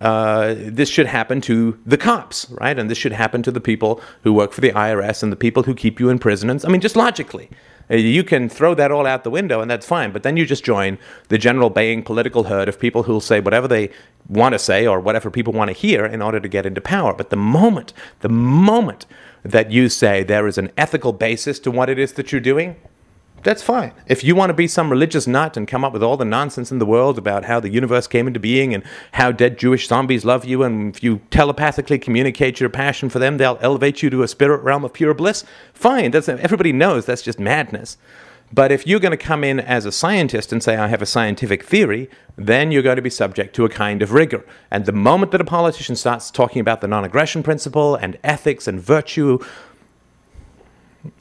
uh, 0.00 0.54
this 0.56 0.88
should 0.88 1.06
happen 1.06 1.40
to 1.42 1.78
the 1.84 1.96
cops, 1.96 2.48
right? 2.52 2.78
And 2.78 2.90
this 2.90 2.98
should 2.98 3.12
happen 3.12 3.42
to 3.42 3.50
the 3.50 3.60
people 3.60 4.00
who 4.22 4.32
work 4.32 4.52
for 4.52 4.60
the 4.60 4.70
IRS 4.70 5.22
and 5.22 5.32
the 5.32 5.36
people 5.36 5.64
who 5.64 5.74
keep 5.74 5.98
you 6.00 6.08
in 6.08 6.18
prison. 6.18 6.48
And, 6.48 6.64
I 6.64 6.68
mean, 6.68 6.80
just 6.80 6.96
logically. 6.96 7.50
Uh, 7.90 7.96
you 7.96 8.22
can 8.22 8.48
throw 8.48 8.74
that 8.74 8.92
all 8.92 9.06
out 9.06 9.24
the 9.24 9.30
window 9.30 9.60
and 9.60 9.70
that's 9.70 9.86
fine, 9.86 10.12
but 10.12 10.22
then 10.22 10.36
you 10.36 10.44
just 10.46 10.64
join 10.64 10.98
the 11.28 11.38
general 11.38 11.70
baying 11.70 12.02
political 12.02 12.44
herd 12.44 12.68
of 12.68 12.78
people 12.78 13.04
who'll 13.04 13.20
say 13.20 13.40
whatever 13.40 13.66
they 13.66 13.90
want 14.28 14.52
to 14.52 14.58
say 14.58 14.86
or 14.86 15.00
whatever 15.00 15.30
people 15.30 15.52
want 15.52 15.68
to 15.68 15.72
hear 15.72 16.04
in 16.04 16.20
order 16.20 16.38
to 16.38 16.48
get 16.48 16.66
into 16.66 16.80
power. 16.80 17.14
But 17.14 17.30
the 17.30 17.36
moment, 17.36 17.92
the 18.20 18.28
moment 18.28 19.06
that 19.42 19.70
you 19.70 19.88
say 19.88 20.22
there 20.22 20.46
is 20.46 20.58
an 20.58 20.70
ethical 20.76 21.12
basis 21.12 21.58
to 21.60 21.70
what 21.70 21.88
it 21.88 21.98
is 21.98 22.12
that 22.14 22.32
you're 22.32 22.40
doing, 22.40 22.76
that's 23.42 23.62
fine. 23.62 23.92
If 24.06 24.24
you 24.24 24.34
want 24.34 24.50
to 24.50 24.54
be 24.54 24.66
some 24.66 24.90
religious 24.90 25.26
nut 25.26 25.56
and 25.56 25.68
come 25.68 25.84
up 25.84 25.92
with 25.92 26.02
all 26.02 26.16
the 26.16 26.24
nonsense 26.24 26.72
in 26.72 26.78
the 26.78 26.86
world 26.86 27.18
about 27.18 27.44
how 27.44 27.60
the 27.60 27.70
universe 27.70 28.06
came 28.06 28.26
into 28.26 28.40
being 28.40 28.74
and 28.74 28.82
how 29.12 29.30
dead 29.30 29.58
Jewish 29.58 29.86
zombies 29.86 30.24
love 30.24 30.44
you, 30.44 30.62
and 30.62 30.94
if 30.94 31.02
you 31.02 31.20
telepathically 31.30 31.98
communicate 31.98 32.58
your 32.58 32.68
passion 32.68 33.08
for 33.08 33.18
them, 33.18 33.36
they'll 33.36 33.58
elevate 33.60 34.02
you 34.02 34.10
to 34.10 34.22
a 34.22 34.28
spirit 34.28 34.62
realm 34.62 34.84
of 34.84 34.92
pure 34.92 35.14
bliss, 35.14 35.44
fine. 35.72 36.10
That's, 36.10 36.28
everybody 36.28 36.72
knows 36.72 37.06
that's 37.06 37.22
just 37.22 37.38
madness. 37.38 37.96
But 38.52 38.72
if 38.72 38.86
you're 38.86 39.00
going 39.00 39.12
to 39.12 39.16
come 39.16 39.44
in 39.44 39.60
as 39.60 39.84
a 39.84 39.92
scientist 39.92 40.52
and 40.52 40.62
say, 40.62 40.76
I 40.76 40.88
have 40.88 41.02
a 41.02 41.06
scientific 41.06 41.62
theory, 41.62 42.08
then 42.36 42.72
you're 42.72 42.82
going 42.82 42.96
to 42.96 43.02
be 43.02 43.10
subject 43.10 43.54
to 43.56 43.64
a 43.64 43.68
kind 43.68 44.00
of 44.00 44.12
rigor. 44.12 44.44
And 44.70 44.86
the 44.86 44.92
moment 44.92 45.32
that 45.32 45.40
a 45.40 45.44
politician 45.44 45.96
starts 45.96 46.30
talking 46.30 46.60
about 46.60 46.80
the 46.80 46.88
non 46.88 47.04
aggression 47.04 47.42
principle 47.42 47.94
and 47.94 48.18
ethics 48.24 48.66
and 48.66 48.80
virtue, 48.80 49.38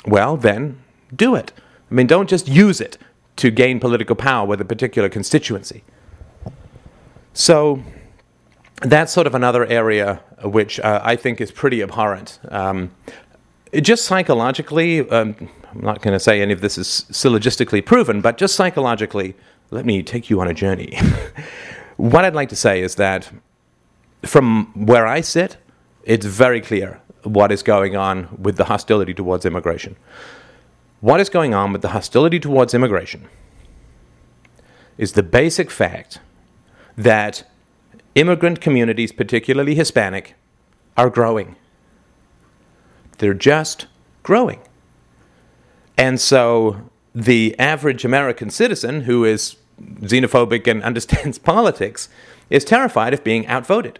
well, 0.06 0.38
then 0.38 0.82
do 1.14 1.36
it. 1.36 1.52
I 1.92 1.94
mean, 1.94 2.08
don't 2.08 2.30
just 2.30 2.48
use 2.48 2.80
it 2.80 2.98
to 3.38 3.52
gain 3.52 3.80
political 3.80 4.16
power 4.16 4.46
with 4.46 4.62
a 4.62 4.66
particular 4.66 5.10
constituency. 5.10 5.84
So 7.34 7.84
that's 8.82 9.12
sort 9.12 9.28
of 9.28 9.36
another 9.36 9.66
area 9.66 10.22
which 10.44 10.80
uh, 10.80 11.02
I 11.04 11.16
think 11.16 11.42
is 11.42 11.52
pretty 11.52 11.82
abhorrent. 11.82 12.40
Um, 12.50 12.92
just 13.74 14.06
psychologically, 14.06 15.08
um, 15.10 15.36
I'm 15.72 15.82
not 15.82 16.02
going 16.02 16.14
to 16.14 16.20
say 16.20 16.42
any 16.42 16.54
of 16.54 16.62
this 16.62 16.78
is 16.78 17.06
syllogistically 17.12 17.86
proven, 17.86 18.22
but 18.22 18.38
just 18.38 18.56
psychologically, 18.56 19.36
let 19.70 19.86
me 19.86 20.02
take 20.02 20.30
you 20.30 20.40
on 20.40 20.48
a 20.48 20.54
journey. 20.54 20.98
what 21.98 22.26
I'd 22.26 22.36
like 22.36 22.50
to 22.50 22.56
say 22.56 22.82
is 22.82 22.96
that 22.96 23.32
from 24.24 24.72
where 24.74 25.06
I 25.06 25.22
sit, 25.22 25.58
it's 26.04 26.26
very 26.26 26.62
clear 26.62 27.02
what 27.24 27.52
is 27.52 27.64
going 27.64 27.96
on 27.96 28.30
with 28.42 28.58
the 28.58 28.66
hostility 28.66 29.14
towards 29.14 29.46
immigration. 29.46 29.98
What 31.02 31.20
is 31.20 31.30
going 31.30 31.54
on 31.54 31.74
with 31.74 31.82
the 31.82 31.90
hostility 31.90 32.40
towards 32.40 32.74
immigration 32.74 33.28
is 34.98 35.14
the 35.14 35.24
basic 35.24 35.70
fact 35.70 36.20
that 36.98 37.44
immigrant 38.16 38.62
communities, 38.62 39.12
particularly 39.12 39.76
Hispanic, 39.76 40.34
are 40.96 41.10
growing. 41.10 41.56
They're 43.20 43.36
just 43.36 43.86
growing. 44.24 44.60
And 45.98 46.22
so 46.22 46.90
the 47.16 47.58
average 47.58 48.06
American 48.06 48.50
citizen 48.50 49.02
who 49.02 49.26
is 49.26 49.58
xenophobic 50.02 50.68
and 50.68 50.84
understands 50.90 51.40
politics 51.40 52.10
is 52.50 52.64
terrified 52.64 53.14
of 53.14 53.24
being 53.24 53.48
outvoted, 53.48 54.00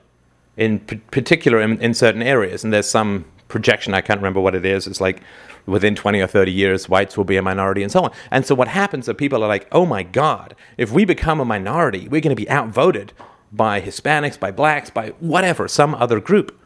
in 0.56 0.80
p- 0.80 0.98
particular 1.12 1.60
in, 1.62 1.82
in 1.82 1.94
certain 1.94 2.22
areas. 2.22 2.64
And 2.64 2.72
there's 2.72 2.90
some 2.90 3.26
projection. 3.48 3.94
I 3.94 4.02
can't 4.02 4.20
remember 4.20 4.40
what 4.40 4.56
it 4.56 4.66
is. 4.66 4.88
It's 4.88 5.02
like 5.02 5.22
within 5.66 5.96
20 5.96 6.20
or 6.22 6.28
30 6.28 6.52
years, 6.52 6.88
whites 6.88 7.18
will 7.18 7.26
be 7.26 7.38
a 7.38 7.42
minority 7.42 7.84
and 7.84 7.92
so 7.92 8.04
on. 8.04 8.12
And 8.32 8.46
so 8.46 8.56
what 8.56 8.70
happens 8.70 9.08
is 9.08 9.16
people 9.16 9.44
are 9.44 9.48
like, 9.48 9.68
oh 9.72 9.86
my 9.86 10.04
God, 10.04 10.56
if 10.78 10.92
we 10.92 11.06
become 11.06 11.40
a 11.40 11.46
minority, 11.46 12.08
we're 12.08 12.22
going 12.22 12.36
to 12.36 12.42
be 12.42 12.50
outvoted 12.50 13.14
by 13.52 13.82
Hispanics, 13.82 14.40
by 14.40 14.52
blacks, 14.52 14.90
by 14.90 15.10
whatever, 15.20 15.68
some 15.68 15.96
other 15.96 16.20
group. 16.20 16.58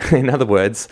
In 0.12 0.30
other 0.30 0.46
words, 0.46 0.88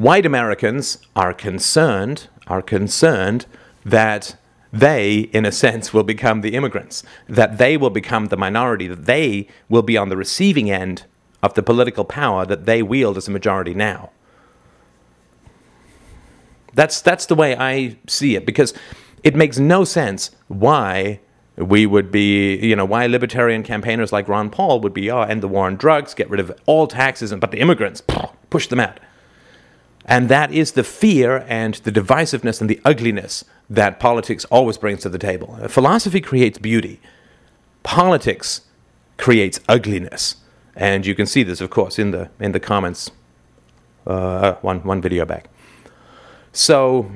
white 0.00 0.24
Americans 0.24 0.98
are 1.14 1.34
concerned, 1.34 2.28
are 2.46 2.62
concerned 2.62 3.44
that 3.84 4.34
they, 4.72 5.18
in 5.32 5.44
a 5.44 5.52
sense, 5.52 5.92
will 5.92 6.04
become 6.04 6.40
the 6.40 6.54
immigrants, 6.54 7.02
that 7.28 7.58
they 7.58 7.76
will 7.76 7.90
become 7.90 8.26
the 8.26 8.36
minority, 8.36 8.86
that 8.86 9.04
they 9.04 9.46
will 9.68 9.82
be 9.82 9.98
on 9.98 10.08
the 10.08 10.16
receiving 10.16 10.70
end 10.70 11.04
of 11.42 11.52
the 11.52 11.62
political 11.62 12.04
power 12.04 12.46
that 12.46 12.64
they 12.64 12.82
wield 12.82 13.18
as 13.18 13.28
a 13.28 13.30
majority 13.30 13.74
now. 13.74 14.10
That's, 16.72 17.02
that's 17.02 17.26
the 17.26 17.34
way 17.34 17.54
I 17.56 17.98
see 18.06 18.36
it 18.36 18.46
because 18.46 18.72
it 19.22 19.34
makes 19.34 19.58
no 19.58 19.84
sense 19.84 20.30
why 20.48 21.20
we 21.56 21.84
would 21.84 22.10
be, 22.10 22.56
you 22.56 22.74
know, 22.74 22.86
why 22.86 23.06
libertarian 23.06 23.62
campaigners 23.62 24.12
like 24.12 24.28
Ron 24.28 24.48
Paul 24.48 24.80
would 24.80 24.94
be, 24.94 25.10
oh, 25.10 25.22
end 25.22 25.42
the 25.42 25.48
war 25.48 25.66
on 25.66 25.76
drugs, 25.76 26.14
get 26.14 26.30
rid 26.30 26.40
of 26.40 26.58
all 26.64 26.86
taxes, 26.86 27.34
but 27.34 27.50
the 27.50 27.58
immigrants, 27.58 28.02
push 28.48 28.68
them 28.68 28.80
out. 28.80 28.98
And 30.10 30.28
that 30.28 30.52
is 30.52 30.72
the 30.72 30.82
fear 30.82 31.46
and 31.46 31.74
the 31.76 31.92
divisiveness 31.92 32.60
and 32.60 32.68
the 32.68 32.80
ugliness 32.84 33.44
that 33.70 34.00
politics 34.00 34.44
always 34.46 34.76
brings 34.76 35.02
to 35.02 35.08
the 35.08 35.18
table. 35.18 35.56
Philosophy 35.68 36.20
creates 36.20 36.58
beauty, 36.58 37.00
politics 37.84 38.62
creates 39.16 39.60
ugliness. 39.68 40.34
And 40.74 41.06
you 41.06 41.14
can 41.14 41.26
see 41.26 41.44
this, 41.44 41.60
of 41.60 41.70
course, 41.70 41.98
in 41.98 42.10
the, 42.10 42.28
in 42.40 42.50
the 42.52 42.58
comments 42.58 43.12
uh, 44.06 44.54
one, 44.54 44.80
one 44.80 45.00
video 45.00 45.24
back. 45.24 45.48
So, 46.52 47.10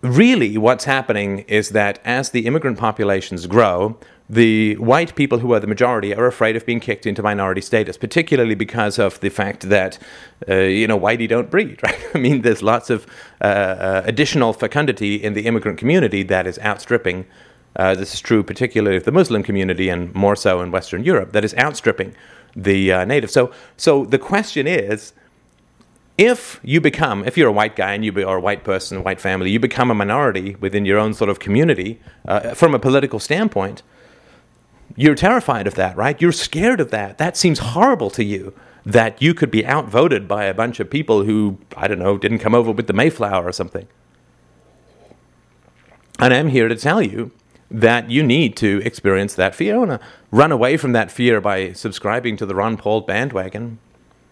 really, 0.00 0.56
what's 0.56 0.84
happening 0.84 1.40
is 1.40 1.70
that 1.70 1.98
as 2.04 2.30
the 2.30 2.46
immigrant 2.46 2.78
populations 2.78 3.46
grow, 3.46 3.98
the 4.30 4.76
white 4.76 5.16
people 5.16 5.40
who 5.40 5.52
are 5.52 5.58
the 5.58 5.66
majority 5.66 6.14
are 6.14 6.26
afraid 6.26 6.54
of 6.54 6.64
being 6.64 6.78
kicked 6.78 7.04
into 7.04 7.20
minority 7.20 7.60
status, 7.60 7.96
particularly 7.96 8.54
because 8.54 8.96
of 8.96 9.18
the 9.18 9.28
fact 9.28 9.68
that, 9.68 9.98
uh, 10.48 10.54
you 10.54 10.86
know, 10.86 10.98
whitey 10.98 11.28
don't 11.28 11.50
breed, 11.50 11.80
right? 11.82 11.98
I 12.14 12.18
mean, 12.18 12.42
there's 12.42 12.62
lots 12.62 12.90
of 12.90 13.08
uh, 13.40 13.44
uh, 13.44 14.02
additional 14.04 14.52
fecundity 14.52 15.16
in 15.16 15.32
the 15.32 15.46
immigrant 15.46 15.78
community 15.78 16.22
that 16.22 16.46
is 16.46 16.60
outstripping. 16.60 17.26
Uh, 17.74 17.96
this 17.96 18.14
is 18.14 18.20
true 18.20 18.44
particularly 18.44 18.96
of 18.96 19.02
the 19.04 19.10
Muslim 19.10 19.42
community 19.42 19.88
and 19.88 20.14
more 20.14 20.36
so 20.36 20.60
in 20.60 20.70
Western 20.70 21.02
Europe, 21.02 21.32
that 21.32 21.44
is 21.44 21.52
outstripping 21.56 22.14
the 22.54 22.92
uh, 22.92 23.04
native. 23.04 23.32
So, 23.32 23.52
so 23.76 24.04
the 24.04 24.18
question 24.18 24.68
is 24.68 25.12
if 26.18 26.60
you 26.62 26.80
become, 26.80 27.24
if 27.24 27.36
you're 27.36 27.48
a 27.48 27.52
white 27.52 27.74
guy 27.74 27.94
and 27.94 28.04
you 28.04 28.12
be, 28.12 28.22
or 28.22 28.36
a 28.36 28.40
white 28.40 28.62
person, 28.62 28.98
a 28.98 29.00
white 29.00 29.20
family, 29.20 29.50
you 29.50 29.58
become 29.58 29.90
a 29.90 29.94
minority 29.94 30.54
within 30.60 30.84
your 30.84 30.98
own 30.98 31.14
sort 31.14 31.30
of 31.30 31.40
community 31.40 32.00
uh, 32.28 32.54
from 32.54 32.76
a 32.76 32.78
political 32.78 33.18
standpoint, 33.18 33.82
you're 35.00 35.14
terrified 35.14 35.66
of 35.66 35.76
that, 35.76 35.96
right? 35.96 36.20
You're 36.20 36.30
scared 36.30 36.78
of 36.78 36.90
that. 36.90 37.16
That 37.16 37.34
seems 37.34 37.58
horrible 37.58 38.10
to 38.10 38.22
you 38.22 38.52
that 38.84 39.22
you 39.22 39.32
could 39.32 39.50
be 39.50 39.66
outvoted 39.66 40.28
by 40.28 40.44
a 40.44 40.52
bunch 40.52 40.78
of 40.78 40.90
people 40.90 41.24
who, 41.24 41.58
I 41.74 41.88
don't 41.88 41.98
know, 41.98 42.18
didn't 42.18 42.40
come 42.40 42.54
over 42.54 42.70
with 42.70 42.86
the 42.86 42.92
Mayflower 42.92 43.46
or 43.46 43.52
something. 43.52 43.88
And 46.18 46.34
I'm 46.34 46.48
here 46.48 46.68
to 46.68 46.76
tell 46.76 47.00
you 47.00 47.30
that 47.70 48.10
you 48.10 48.22
need 48.22 48.58
to 48.58 48.82
experience 48.84 49.34
that 49.34 49.54
fear. 49.54 49.98
Run 50.30 50.52
away 50.52 50.76
from 50.76 50.92
that 50.92 51.10
fear 51.10 51.40
by 51.40 51.72
subscribing 51.72 52.36
to 52.36 52.44
the 52.44 52.54
Ron 52.54 52.76
Paul 52.76 53.00
bandwagon 53.00 53.78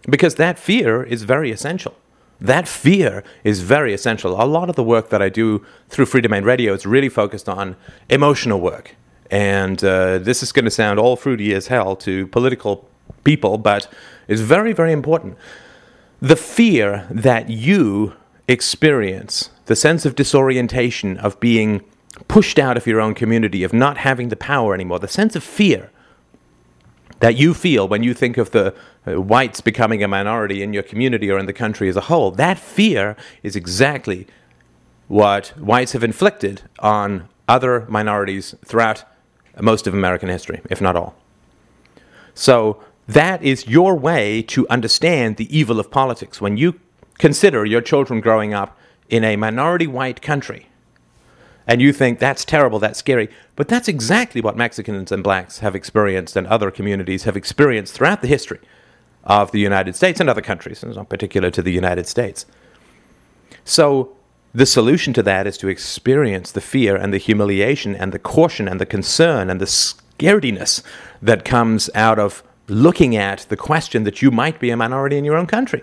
because 0.02 0.34
that 0.34 0.58
fear 0.58 1.02
is 1.02 1.22
very 1.22 1.50
essential. 1.50 1.94
That 2.42 2.68
fear 2.68 3.24
is 3.42 3.62
very 3.62 3.94
essential. 3.94 4.40
A 4.40 4.44
lot 4.44 4.68
of 4.68 4.76
the 4.76 4.84
work 4.84 5.08
that 5.08 5.22
I 5.22 5.30
do 5.30 5.64
through 5.88 6.06
Freedomain 6.06 6.44
Radio 6.44 6.74
is 6.74 6.84
really 6.84 7.08
focused 7.08 7.48
on 7.48 7.74
emotional 8.10 8.60
work. 8.60 8.96
And 9.30 9.82
uh, 9.84 10.18
this 10.18 10.42
is 10.42 10.52
going 10.52 10.64
to 10.64 10.70
sound 10.70 10.98
all 10.98 11.16
fruity 11.16 11.54
as 11.54 11.66
hell 11.66 11.96
to 11.96 12.26
political 12.28 12.88
people, 13.24 13.58
but 13.58 13.90
it's 14.26 14.40
very, 14.40 14.72
very 14.72 14.92
important. 14.92 15.36
The 16.20 16.36
fear 16.36 17.06
that 17.10 17.50
you 17.50 18.14
experience, 18.48 19.50
the 19.66 19.76
sense 19.76 20.06
of 20.06 20.14
disorientation, 20.14 21.18
of 21.18 21.38
being 21.40 21.82
pushed 22.26 22.58
out 22.58 22.76
of 22.76 22.86
your 22.86 23.00
own 23.00 23.14
community, 23.14 23.62
of 23.62 23.72
not 23.72 23.98
having 23.98 24.28
the 24.28 24.36
power 24.36 24.74
anymore, 24.74 24.98
the 24.98 25.08
sense 25.08 25.36
of 25.36 25.44
fear 25.44 25.90
that 27.20 27.36
you 27.36 27.52
feel 27.52 27.86
when 27.86 28.02
you 28.02 28.14
think 28.14 28.36
of 28.36 28.50
the 28.52 28.74
uh, 29.06 29.20
whites 29.20 29.60
becoming 29.60 30.02
a 30.02 30.08
minority 30.08 30.62
in 30.62 30.72
your 30.72 30.82
community 30.82 31.30
or 31.30 31.38
in 31.38 31.46
the 31.46 31.52
country 31.52 31.88
as 31.88 31.96
a 31.96 32.02
whole, 32.02 32.30
that 32.30 32.58
fear 32.58 33.16
is 33.42 33.56
exactly 33.56 34.26
what 35.08 35.48
whites 35.58 35.92
have 35.92 36.04
inflicted 36.04 36.62
on 36.78 37.28
other 37.48 37.86
minorities 37.88 38.54
throughout 38.64 39.04
most 39.60 39.86
of 39.86 39.94
American 39.94 40.28
history, 40.28 40.60
if 40.70 40.80
not 40.80 40.96
all. 40.96 41.14
So 42.34 42.82
that 43.06 43.42
is 43.42 43.66
your 43.66 43.94
way 43.94 44.42
to 44.42 44.68
understand 44.68 45.36
the 45.36 45.56
evil 45.56 45.80
of 45.80 45.90
politics. 45.90 46.40
When 46.40 46.56
you 46.56 46.78
consider 47.18 47.64
your 47.64 47.80
children 47.80 48.20
growing 48.20 48.54
up 48.54 48.78
in 49.08 49.24
a 49.24 49.36
minority 49.36 49.86
white 49.86 50.22
country, 50.22 50.66
and 51.66 51.82
you 51.82 51.92
think 51.92 52.18
that's 52.18 52.44
terrible, 52.44 52.78
that's 52.78 52.98
scary. 52.98 53.28
But 53.54 53.68
that's 53.68 53.88
exactly 53.88 54.40
what 54.40 54.56
Mexicans 54.56 55.12
and 55.12 55.22
blacks 55.22 55.58
have 55.58 55.74
experienced 55.74 56.34
and 56.34 56.46
other 56.46 56.70
communities 56.70 57.24
have 57.24 57.36
experienced 57.36 57.92
throughout 57.92 58.22
the 58.22 58.28
history 58.28 58.60
of 59.24 59.52
the 59.52 59.60
United 59.60 59.94
States 59.94 60.20
and 60.20 60.30
other 60.30 60.40
countries, 60.40 60.82
it's 60.82 60.96
not 60.96 61.10
particular 61.10 61.50
to 61.50 61.60
the 61.60 61.72
United 61.72 62.06
States. 62.06 62.46
So 63.64 64.16
the 64.54 64.66
solution 64.66 65.12
to 65.12 65.22
that 65.22 65.46
is 65.46 65.58
to 65.58 65.68
experience 65.68 66.52
the 66.52 66.60
fear 66.60 66.96
and 66.96 67.12
the 67.12 67.18
humiliation 67.18 67.94
and 67.94 68.12
the 68.12 68.18
caution 68.18 68.66
and 68.66 68.80
the 68.80 68.86
concern 68.86 69.50
and 69.50 69.60
the 69.60 69.66
scarediness 69.66 70.82
that 71.20 71.44
comes 71.44 71.90
out 71.94 72.18
of 72.18 72.42
looking 72.68 73.16
at 73.16 73.46
the 73.48 73.56
question 73.56 74.04
that 74.04 74.22
you 74.22 74.30
might 74.30 74.58
be 74.58 74.70
a 74.70 74.76
minority 74.76 75.16
in 75.16 75.24
your 75.24 75.36
own 75.36 75.46
country. 75.46 75.82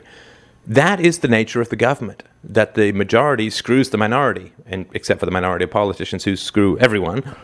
That 0.67 0.99
is 0.99 1.19
the 1.19 1.27
nature 1.27 1.61
of 1.61 1.69
the 1.69 1.75
government, 1.75 2.23
that 2.43 2.73
the 2.73 2.91
majority 2.91 3.49
screws 3.49 3.91
the 3.91 3.97
minority, 3.97 4.53
and 4.65 4.87
except 4.93 5.19
for 5.19 5.25
the 5.25 5.31
minority 5.31 5.65
of 5.65 5.71
politicians 5.71 6.23
who 6.23 6.35
screw 6.35 6.77
everyone. 6.79 7.35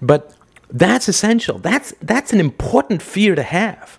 But 0.00 0.34
that's 0.70 1.08
essential. 1.08 1.58
That's, 1.58 1.94
that's 2.00 2.32
an 2.32 2.40
important 2.40 3.02
fear 3.02 3.34
to 3.34 3.42
have. 3.42 3.98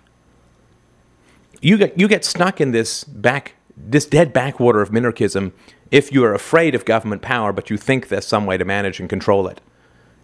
You 1.60 1.76
get, 1.76 1.98
you 1.98 2.08
get 2.08 2.24
stuck 2.24 2.60
in 2.60 2.72
this 2.72 3.04
back 3.04 3.54
this 3.86 4.06
dead 4.06 4.32
backwater 4.32 4.80
of 4.80 4.90
minarchism 4.90 5.52
if 5.90 6.12
you 6.12 6.24
are 6.24 6.34
afraid 6.34 6.74
of 6.74 6.84
government 6.84 7.22
power, 7.22 7.52
but 7.52 7.70
you 7.70 7.76
think 7.76 8.08
there's 8.08 8.26
some 8.26 8.46
way 8.46 8.56
to 8.56 8.64
manage 8.64 9.00
and 9.00 9.08
control 9.08 9.48
it. 9.48 9.60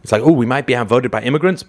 It's 0.02 0.12
like, 0.12 0.22
oh, 0.22 0.32
we 0.32 0.46
might 0.46 0.66
be 0.66 0.76
outvoted 0.76 1.10
by 1.10 1.22
immigrants. 1.22 1.64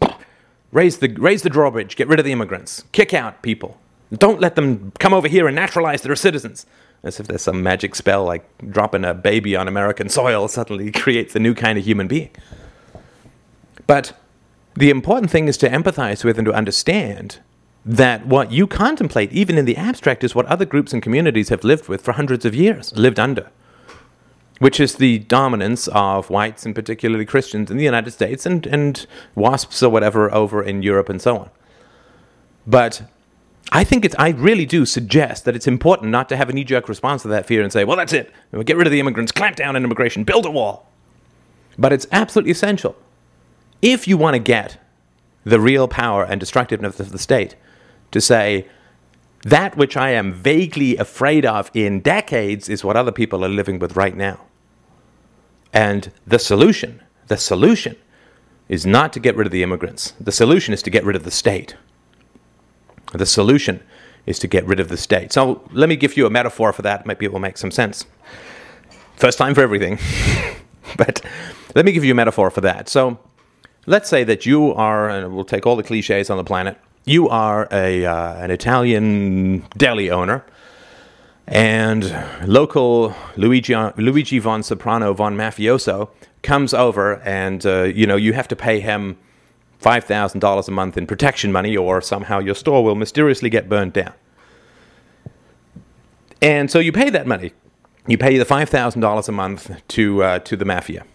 Raise 0.71 0.99
the, 0.99 1.07
raise 1.15 1.41
the 1.41 1.49
drawbridge, 1.49 1.95
get 1.95 2.07
rid 2.07 2.19
of 2.19 2.25
the 2.25 2.31
immigrants, 2.31 2.83
kick 2.91 3.13
out 3.13 3.41
people. 3.41 3.79
Don't 4.13 4.39
let 4.39 4.55
them 4.55 4.91
come 4.99 5.13
over 5.13 5.27
here 5.27 5.47
and 5.47 5.55
naturalize 5.55 6.01
their 6.01 6.15
citizens. 6.15 6.65
As 7.03 7.19
if 7.19 7.27
there's 7.27 7.41
some 7.41 7.63
magic 7.63 7.95
spell 7.95 8.23
like 8.23 8.45
dropping 8.69 9.05
a 9.05 9.13
baby 9.13 9.55
on 9.55 9.67
American 9.67 10.09
soil 10.09 10.47
suddenly 10.47 10.91
creates 11.03 11.35
a 11.35 11.39
new 11.39 11.53
kind 11.53 11.77
of 11.77 11.85
human 11.85 12.07
being. 12.07 12.29
But 13.85 14.13
the 14.75 14.89
important 14.89 15.31
thing 15.31 15.47
is 15.47 15.57
to 15.57 15.69
empathize 15.69 16.23
with 16.23 16.37
and 16.37 16.45
to 16.45 16.53
understand 16.53 17.39
that 17.87 18.27
what 18.27 18.51
you 18.51 18.67
contemplate, 18.67 19.31
even 19.31 19.57
in 19.57 19.63
the 19.63 19.77
abstract, 19.77 20.21
is 20.21 20.35
what 20.35 20.45
other 20.47 20.65
groups 20.65 20.91
and 20.91 21.01
communities 21.01 21.47
have 21.47 21.63
lived 21.63 21.87
with 21.87 22.01
for 22.01 22.11
hundreds 22.11 22.43
of 22.43 22.53
years, 22.53 22.91
lived 22.97 23.17
under, 23.17 23.49
which 24.59 24.77
is 24.77 24.95
the 24.95 25.19
dominance 25.19 25.87
of 25.87 26.29
whites 26.29 26.65
and 26.65 26.75
particularly 26.75 27.25
Christians 27.25 27.71
in 27.71 27.77
the 27.77 27.85
United 27.85 28.11
States 28.11 28.45
and, 28.45 28.67
and 28.67 29.07
WASPs 29.35 29.81
or 29.81 29.89
whatever 29.89 30.31
over 30.33 30.61
in 30.61 30.81
Europe 30.81 31.07
and 31.07 31.21
so 31.21 31.37
on. 31.37 31.49
But 32.67 33.03
I 33.71 33.85
think 33.85 34.03
it's, 34.03 34.15
I 34.19 34.29
really 34.31 34.65
do 34.65 34.85
suggest 34.85 35.45
that 35.45 35.55
it's 35.55 35.67
important 35.67 36.11
not 36.11 36.27
to 36.27 36.35
have 36.35 36.49
a 36.49 36.53
knee 36.53 36.65
jerk 36.65 36.89
response 36.89 37.21
to 37.21 37.29
that 37.29 37.45
fear 37.45 37.63
and 37.63 37.71
say, 37.71 37.85
well, 37.85 37.95
that's 37.95 38.11
it. 38.11 38.33
We'll 38.51 38.63
get 38.63 38.75
rid 38.75 38.87
of 38.87 38.91
the 38.91 38.99
immigrants, 38.99 39.31
clamp 39.31 39.55
down 39.55 39.77
on 39.77 39.83
immigration, 39.85 40.25
build 40.25 40.45
a 40.45 40.51
wall. 40.51 40.91
But 41.77 41.93
it's 41.93 42.07
absolutely 42.11 42.51
essential. 42.51 42.97
If 43.81 44.09
you 44.09 44.17
want 44.17 44.33
to 44.33 44.39
get 44.39 44.77
the 45.45 45.61
real 45.61 45.87
power 45.87 46.25
and 46.25 46.41
destructiveness 46.41 46.99
of 46.99 47.13
the 47.13 47.19
state 47.19 47.55
to 48.11 48.21
say, 48.21 48.67
that 49.43 49.77
which 49.77 49.95
I 49.95 50.09
am 50.11 50.33
vaguely 50.33 50.97
afraid 50.97 51.45
of 51.45 51.71
in 51.73 52.01
decades 52.01 52.69
is 52.69 52.83
what 52.83 52.97
other 52.97 53.11
people 53.11 53.45
are 53.45 53.49
living 53.49 53.79
with 53.79 53.95
right 53.95 54.15
now. 54.15 54.41
And 55.71 56.11
the 56.25 56.39
solution, 56.39 57.01
the 57.27 57.37
solution 57.37 57.95
is 58.67 58.85
not 58.85 59.13
to 59.13 59.19
get 59.19 59.35
rid 59.35 59.47
of 59.47 59.51
the 59.51 59.63
immigrants. 59.63 60.13
The 60.19 60.31
solution 60.31 60.73
is 60.73 60.81
to 60.83 60.89
get 60.89 61.05
rid 61.05 61.15
of 61.15 61.23
the 61.23 61.31
state. 61.31 61.75
The 63.13 63.25
solution 63.25 63.81
is 64.25 64.39
to 64.39 64.47
get 64.47 64.65
rid 64.65 64.79
of 64.79 64.89
the 64.89 64.97
state. 64.97 65.31
So 65.31 65.63
let 65.71 65.87
me 65.87 65.95
give 65.95 66.17
you 66.17 66.25
a 66.25 66.29
metaphor 66.29 66.73
for 66.73 66.81
that. 66.81 67.05
Maybe 67.05 67.25
it 67.25 67.31
will 67.31 67.39
make 67.39 67.57
some 67.57 67.71
sense. 67.71 68.05
First 69.15 69.37
time 69.37 69.55
for 69.55 69.61
everything. 69.61 69.97
but 70.97 71.21
let 71.75 71.85
me 71.85 71.91
give 71.91 72.03
you 72.03 72.11
a 72.11 72.15
metaphor 72.15 72.49
for 72.49 72.61
that. 72.61 72.89
So 72.89 73.17
let's 73.85 74.09
say 74.09 74.23
that 74.25 74.45
you 74.45 74.73
are, 74.73 75.09
and 75.09 75.33
we'll 75.33 75.45
take 75.45 75.65
all 75.65 75.75
the 75.75 75.83
cliches 75.83 76.29
on 76.29 76.37
the 76.37 76.43
planet, 76.43 76.77
you 77.07 77.29
are 77.29 77.67
a 77.71 78.05
uh, 78.05 78.35
an 78.35 78.51
Italian 78.51 79.65
deli 79.77 80.11
owner, 80.11 80.45
and 81.47 82.13
local 82.45 83.15
Luigi 83.37 83.73
Luigi 83.97 84.39
von 84.39 84.61
Soprano 84.61 85.13
von 85.13 85.35
Mafioso 85.35 86.09
comes 86.43 86.73
over, 86.73 87.21
and 87.23 87.65
uh, 87.65 87.83
you 87.83 88.05
know 88.05 88.17
you 88.17 88.33
have 88.33 88.47
to 88.49 88.55
pay 88.55 88.81
him 88.81 89.17
five 89.79 90.03
thousand 90.03 90.41
dollars 90.41 90.67
a 90.67 90.71
month 90.71 90.97
in 90.97 91.07
protection 91.07 91.51
money, 91.51 91.75
or 91.77 92.01
somehow 92.01 92.39
your 92.39 92.55
store 92.55 92.83
will 92.83 92.95
mysteriously 92.95 93.49
get 93.49 93.69
burned 93.69 93.93
down. 93.93 94.13
And 96.41 96.69
so 96.69 96.79
you 96.79 96.91
pay 96.91 97.09
that 97.09 97.25
money. 97.25 97.53
You 98.05 98.17
pay 98.17 98.37
the 98.37 98.45
five 98.45 98.69
thousand 98.69 99.01
dollars 99.01 99.29
a 99.29 99.31
month 99.31 99.71
to 99.87 100.23
uh, 100.23 100.39
to 100.39 100.57
the 100.57 100.65
mafia. 100.65 101.05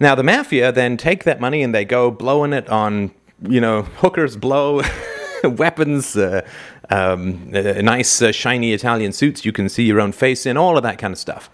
Now 0.00 0.16
the 0.16 0.24
mafia 0.24 0.72
then 0.72 0.96
take 0.96 1.22
that 1.24 1.40
money 1.40 1.62
and 1.62 1.72
they 1.72 1.84
go 1.84 2.10
blowing 2.10 2.52
it 2.52 2.68
on 2.68 3.12
you 3.42 3.60
know 3.60 3.82
hookers 3.82 4.36
blow 4.36 4.82
weapons, 5.44 6.16
uh, 6.16 6.42
um, 6.90 7.50
uh, 7.54 7.60
nice 7.82 8.22
uh, 8.22 8.32
shiny 8.32 8.72
Italian 8.72 9.12
suits 9.12 9.44
you 9.44 9.52
can 9.52 9.68
see 9.68 9.84
your 9.84 10.00
own 10.00 10.12
face 10.12 10.46
in, 10.46 10.56
all 10.56 10.76
of 10.76 10.82
that 10.82 10.98
kind 10.98 11.12
of 11.12 11.18
stuff. 11.18 11.50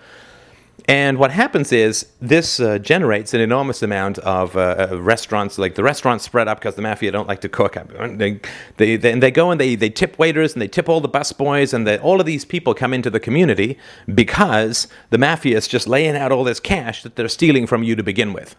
And 0.86 1.16
what 1.16 1.30
happens 1.30 1.72
is 1.72 2.06
this 2.20 2.60
uh, 2.60 2.78
generates 2.78 3.32
an 3.32 3.40
enormous 3.40 3.82
amount 3.82 4.18
of 4.18 4.54
uh, 4.54 4.88
uh 4.92 5.00
restaurants. 5.00 5.56
Like 5.56 5.76
the 5.76 5.82
restaurants 5.82 6.24
spread 6.24 6.46
up 6.46 6.58
because 6.58 6.74
the 6.74 6.82
mafia 6.82 7.10
don't 7.10 7.26
like 7.26 7.40
to 7.40 7.48
cook. 7.48 7.78
They, 8.18 8.40
they, 8.76 8.96
they, 8.96 9.12
and 9.12 9.22
they 9.22 9.30
go 9.30 9.50
and 9.50 9.58
they, 9.58 9.76
they 9.76 9.88
tip 9.88 10.18
waiters 10.18 10.52
and 10.52 10.60
they 10.60 10.68
tip 10.68 10.90
all 10.90 11.00
the 11.00 11.08
busboys 11.08 11.72
and 11.72 11.86
they, 11.86 11.98
all 11.98 12.20
of 12.20 12.26
these 12.26 12.44
people 12.44 12.74
come 12.74 12.92
into 12.92 13.08
the 13.08 13.20
community 13.20 13.78
because 14.14 14.86
the 15.08 15.16
mafia 15.16 15.56
is 15.56 15.66
just 15.66 15.88
laying 15.88 16.16
out 16.16 16.32
all 16.32 16.44
this 16.44 16.60
cash 16.60 17.02
that 17.02 17.16
they're 17.16 17.28
stealing 17.28 17.66
from 17.66 17.82
you 17.82 17.96
to 17.96 18.02
begin 18.02 18.34
with. 18.34 18.54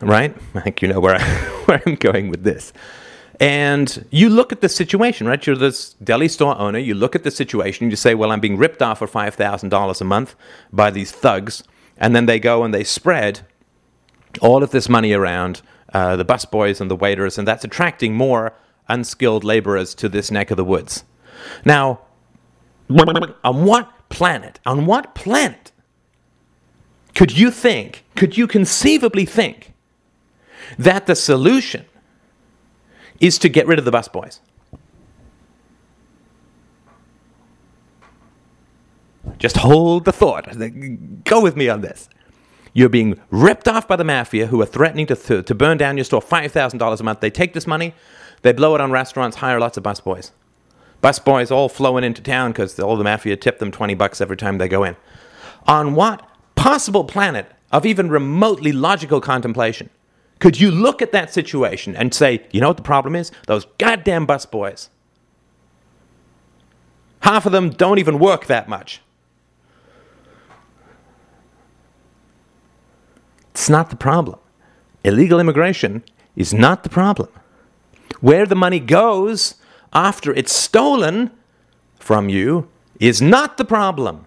Right? 0.00 0.36
I 0.54 0.60
think 0.60 0.82
you 0.82 0.88
know 0.88 1.00
where, 1.00 1.16
I, 1.16 1.22
where 1.66 1.82
I'm 1.86 1.96
going 1.96 2.28
with 2.28 2.44
this. 2.44 2.72
And 3.40 4.04
you 4.10 4.28
look 4.28 4.50
at 4.50 4.60
the 4.60 4.68
situation, 4.68 5.28
right? 5.28 5.46
You're 5.46 5.54
this 5.54 5.94
deli 5.94 6.28
store 6.28 6.58
owner. 6.58 6.78
You 6.78 6.94
look 6.94 7.14
at 7.14 7.22
the 7.22 7.30
situation. 7.30 7.88
You 7.88 7.96
say, 7.96 8.14
well, 8.14 8.32
I'm 8.32 8.40
being 8.40 8.56
ripped 8.56 8.82
off 8.82 8.98
for 8.98 9.06
$5,000 9.06 10.00
a 10.00 10.04
month 10.04 10.34
by 10.72 10.90
these 10.90 11.12
thugs. 11.12 11.62
And 11.96 12.16
then 12.16 12.26
they 12.26 12.40
go 12.40 12.64
and 12.64 12.74
they 12.74 12.82
spread 12.82 13.42
all 14.40 14.62
of 14.62 14.70
this 14.70 14.88
money 14.88 15.12
around 15.12 15.62
uh, 15.92 16.16
the 16.16 16.24
busboys 16.24 16.80
and 16.80 16.90
the 16.90 16.96
waiters, 16.96 17.38
and 17.38 17.48
that's 17.48 17.64
attracting 17.64 18.14
more 18.14 18.52
unskilled 18.88 19.44
laborers 19.44 19.94
to 19.94 20.08
this 20.08 20.30
neck 20.30 20.50
of 20.50 20.56
the 20.56 20.64
woods. 20.64 21.04
Now, 21.64 22.00
on 22.90 23.64
what 23.64 23.90
planet, 24.08 24.60
on 24.66 24.86
what 24.86 25.14
planet 25.14 25.72
could 27.14 27.36
you 27.36 27.50
think, 27.50 28.04
could 28.16 28.36
you 28.36 28.46
conceivably 28.46 29.24
think 29.24 29.72
that 30.78 31.06
the 31.06 31.14
solution 31.14 31.84
is 33.20 33.38
to 33.38 33.48
get 33.48 33.66
rid 33.66 33.78
of 33.78 33.84
the 33.84 33.90
busboys. 33.90 34.40
Just 39.38 39.58
hold 39.58 40.04
the 40.04 40.12
thought. 40.12 40.48
Go 41.24 41.40
with 41.40 41.56
me 41.56 41.68
on 41.68 41.80
this. 41.80 42.08
You're 42.72 42.88
being 42.88 43.20
ripped 43.30 43.68
off 43.68 43.88
by 43.88 43.96
the 43.96 44.04
mafia 44.04 44.46
who 44.46 44.60
are 44.62 44.66
threatening 44.66 45.06
to, 45.06 45.16
th- 45.16 45.46
to 45.46 45.54
burn 45.54 45.78
down 45.78 45.96
your 45.96 46.04
store 46.04 46.20
$5,000 46.20 47.00
a 47.00 47.02
month. 47.02 47.20
They 47.20 47.30
take 47.30 47.52
this 47.52 47.66
money, 47.66 47.94
they 48.42 48.52
blow 48.52 48.74
it 48.74 48.80
on 48.80 48.90
restaurants, 48.90 49.38
hire 49.38 49.58
lots 49.58 49.76
of 49.76 49.82
busboys. 49.82 50.30
Busboys 51.02 51.50
all 51.50 51.68
flowing 51.68 52.04
into 52.04 52.22
town 52.22 52.52
because 52.52 52.78
all 52.78 52.96
the 52.96 53.04
mafia 53.04 53.36
tip 53.36 53.58
them 53.58 53.70
20 53.70 53.94
bucks 53.94 54.20
every 54.20 54.36
time 54.36 54.58
they 54.58 54.68
go 54.68 54.84
in. 54.84 54.96
On 55.66 55.94
what 55.94 56.26
possible 56.56 57.04
planet 57.04 57.50
of 57.70 57.86
even 57.86 58.10
remotely 58.10 58.72
logical 58.72 59.20
contemplation 59.20 59.90
could 60.38 60.60
you 60.60 60.70
look 60.70 61.02
at 61.02 61.12
that 61.12 61.32
situation 61.32 61.96
and 61.96 62.14
say, 62.14 62.46
you 62.52 62.60
know 62.60 62.68
what 62.68 62.76
the 62.76 62.82
problem 62.82 63.16
is? 63.16 63.32
Those 63.46 63.66
goddamn 63.78 64.26
busboys. 64.26 64.88
Half 67.20 67.46
of 67.46 67.52
them 67.52 67.70
don't 67.70 67.98
even 67.98 68.18
work 68.18 68.46
that 68.46 68.68
much. 68.68 69.00
It's 73.50 73.68
not 73.68 73.90
the 73.90 73.96
problem. 73.96 74.38
Illegal 75.02 75.40
immigration 75.40 76.04
is 76.36 76.54
not 76.54 76.84
the 76.84 76.88
problem. 76.88 77.28
Where 78.20 78.46
the 78.46 78.54
money 78.54 78.78
goes 78.78 79.56
after 79.92 80.32
it's 80.32 80.52
stolen 80.52 81.32
from 81.98 82.28
you 82.28 82.68
is 83.00 83.20
not 83.20 83.56
the 83.56 83.64
problem. 83.64 84.26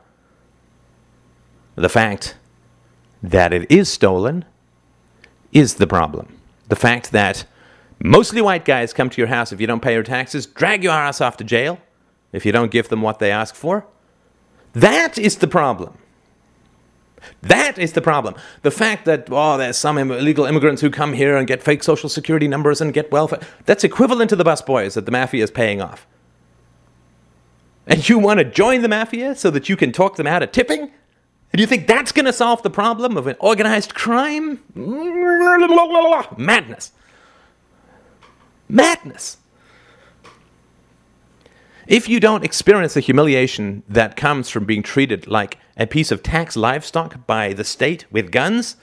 The 1.76 1.90
fact 1.90 2.36
that 3.24 3.54
it 3.54 3.72
is 3.72 3.90
stolen 3.90 4.44
is 5.52 5.76
the 5.76 5.88
problem. 5.88 6.40
The 6.70 6.76
fact 6.76 7.12
that 7.12 7.46
mostly 8.04 8.42
white 8.42 8.66
guys 8.66 8.94
come 8.94 9.10
to 9.10 9.22
your 9.22 9.28
house 9.28 9.52
if 9.52 9.60
you 9.62 9.68
don't 9.68 9.82
pay 9.82 9.94
your 9.94 10.04
taxes, 10.04 10.46
drag 10.46 10.84
your 10.84 10.94
ass 10.94 11.22
off 11.22 11.38
to 11.38 11.44
jail 11.44 11.80
if 12.32 12.46
you 12.46 12.52
don't 12.52 12.72
give 12.72 12.90
them 12.90 13.02
what 13.02 13.20
they 13.20 13.32
ask 13.32 13.56
for. 13.56 13.86
That 14.74 15.18
is 15.18 15.38
the 15.38 15.48
problem. 15.48 15.98
That 17.42 17.78
is 17.78 17.94
the 17.94 18.02
problem. 18.02 18.36
The 18.64 18.72
fact 18.72 19.06
that, 19.06 19.28
oh, 19.30 19.58
there's 19.58 19.78
some 19.78 19.98
illegal 19.98 20.46
immigrants 20.46 20.82
who 20.82 20.90
come 20.90 21.14
here 21.14 21.38
and 21.38 21.48
get 21.48 21.62
fake 21.62 21.84
social 21.84 22.10
security 22.10 22.48
numbers 22.48 22.82
and 22.82 22.94
get 22.94 23.12
welfare, 23.12 23.40
that's 23.66 23.84
equivalent 23.84 24.30
to 24.30 24.36
the 24.36 24.44
busboys 24.44 24.94
that 24.96 25.06
the 25.06 25.12
mafia 25.12 25.44
is 25.44 25.52
paying 25.52 25.82
off. 25.82 26.08
And 27.86 28.08
you 28.08 28.18
want 28.20 28.40
to 28.40 28.46
join 28.46 28.82
the 28.82 28.88
mafia 28.88 29.36
so 29.36 29.52
that 29.52 29.70
you 29.70 29.76
can 29.76 29.92
talk 29.92 30.16
them 30.16 30.28
out 30.28 30.44
of 30.44 30.52
tipping? 30.52 30.92
Do 31.54 31.62
you 31.62 31.68
think 31.68 31.88
that's 31.88 32.14
going 32.14 32.26
to 32.26 32.34
solve 32.34 32.64
the 32.64 32.70
problem 32.70 33.18
of 33.18 33.28
an 33.28 33.36
organized 33.40 33.94
crime? 33.94 34.60
Madness. 36.38 36.92
Madness. 38.70 39.38
If 41.88 42.08
you 42.08 42.22
don't 42.22 42.46
experience 42.46 42.94
the 42.94 43.02
humiliation 43.02 43.84
that 43.90 44.16
comes 44.16 44.50
from 44.50 44.64
being 44.64 44.82
treated 44.82 45.28
like 45.28 45.58
a 45.76 45.86
piece 45.86 46.10
of 46.10 46.24
tax 46.24 46.56
livestock 46.56 47.28
by 47.28 47.52
the 47.52 47.66
state 47.66 48.06
with 48.12 48.32
guns, 48.32 48.78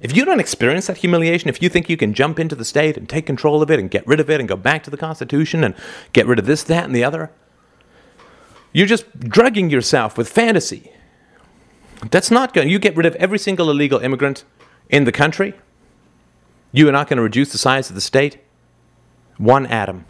if 0.00 0.14
you 0.14 0.26
don't 0.26 0.40
experience 0.40 0.88
that 0.88 0.98
humiliation, 0.98 1.48
if 1.48 1.62
you 1.62 1.70
think 1.70 1.88
you 1.88 1.96
can 1.96 2.12
jump 2.12 2.38
into 2.38 2.54
the 2.54 2.64
state 2.64 2.98
and 2.98 3.08
take 3.08 3.24
control 3.24 3.62
of 3.62 3.70
it 3.70 3.78
and 3.78 3.90
get 3.90 4.06
rid 4.06 4.20
of 4.20 4.28
it 4.28 4.40
and 4.40 4.48
go 4.48 4.56
back 4.56 4.82
to 4.82 4.90
the 4.90 4.98
Constitution 4.98 5.64
and 5.64 5.74
get 6.12 6.26
rid 6.26 6.38
of 6.38 6.44
this, 6.44 6.62
that, 6.64 6.84
and 6.84 6.94
the 6.94 7.04
other, 7.04 7.30
you're 8.72 8.86
just 8.86 9.20
drugging 9.20 9.70
yourself 9.70 10.18
with 10.18 10.28
fantasy 10.28 10.92
that's 12.10 12.30
not 12.30 12.54
going. 12.54 12.68
You 12.68 12.78
get 12.78 12.96
rid 12.96 13.06
of 13.06 13.14
every 13.16 13.38
single 13.38 13.70
illegal 13.70 14.00
immigrant 14.00 14.44
in 14.88 15.04
the 15.04 15.12
country. 15.12 15.54
You 16.72 16.88
are 16.88 16.92
not 16.92 17.08
going 17.08 17.18
to 17.18 17.22
reduce 17.22 17.52
the 17.52 17.58
size 17.58 17.88
of 17.88 17.94
the 17.94 18.00
state. 18.00 18.38
One 19.36 19.66
atom. 19.66 20.06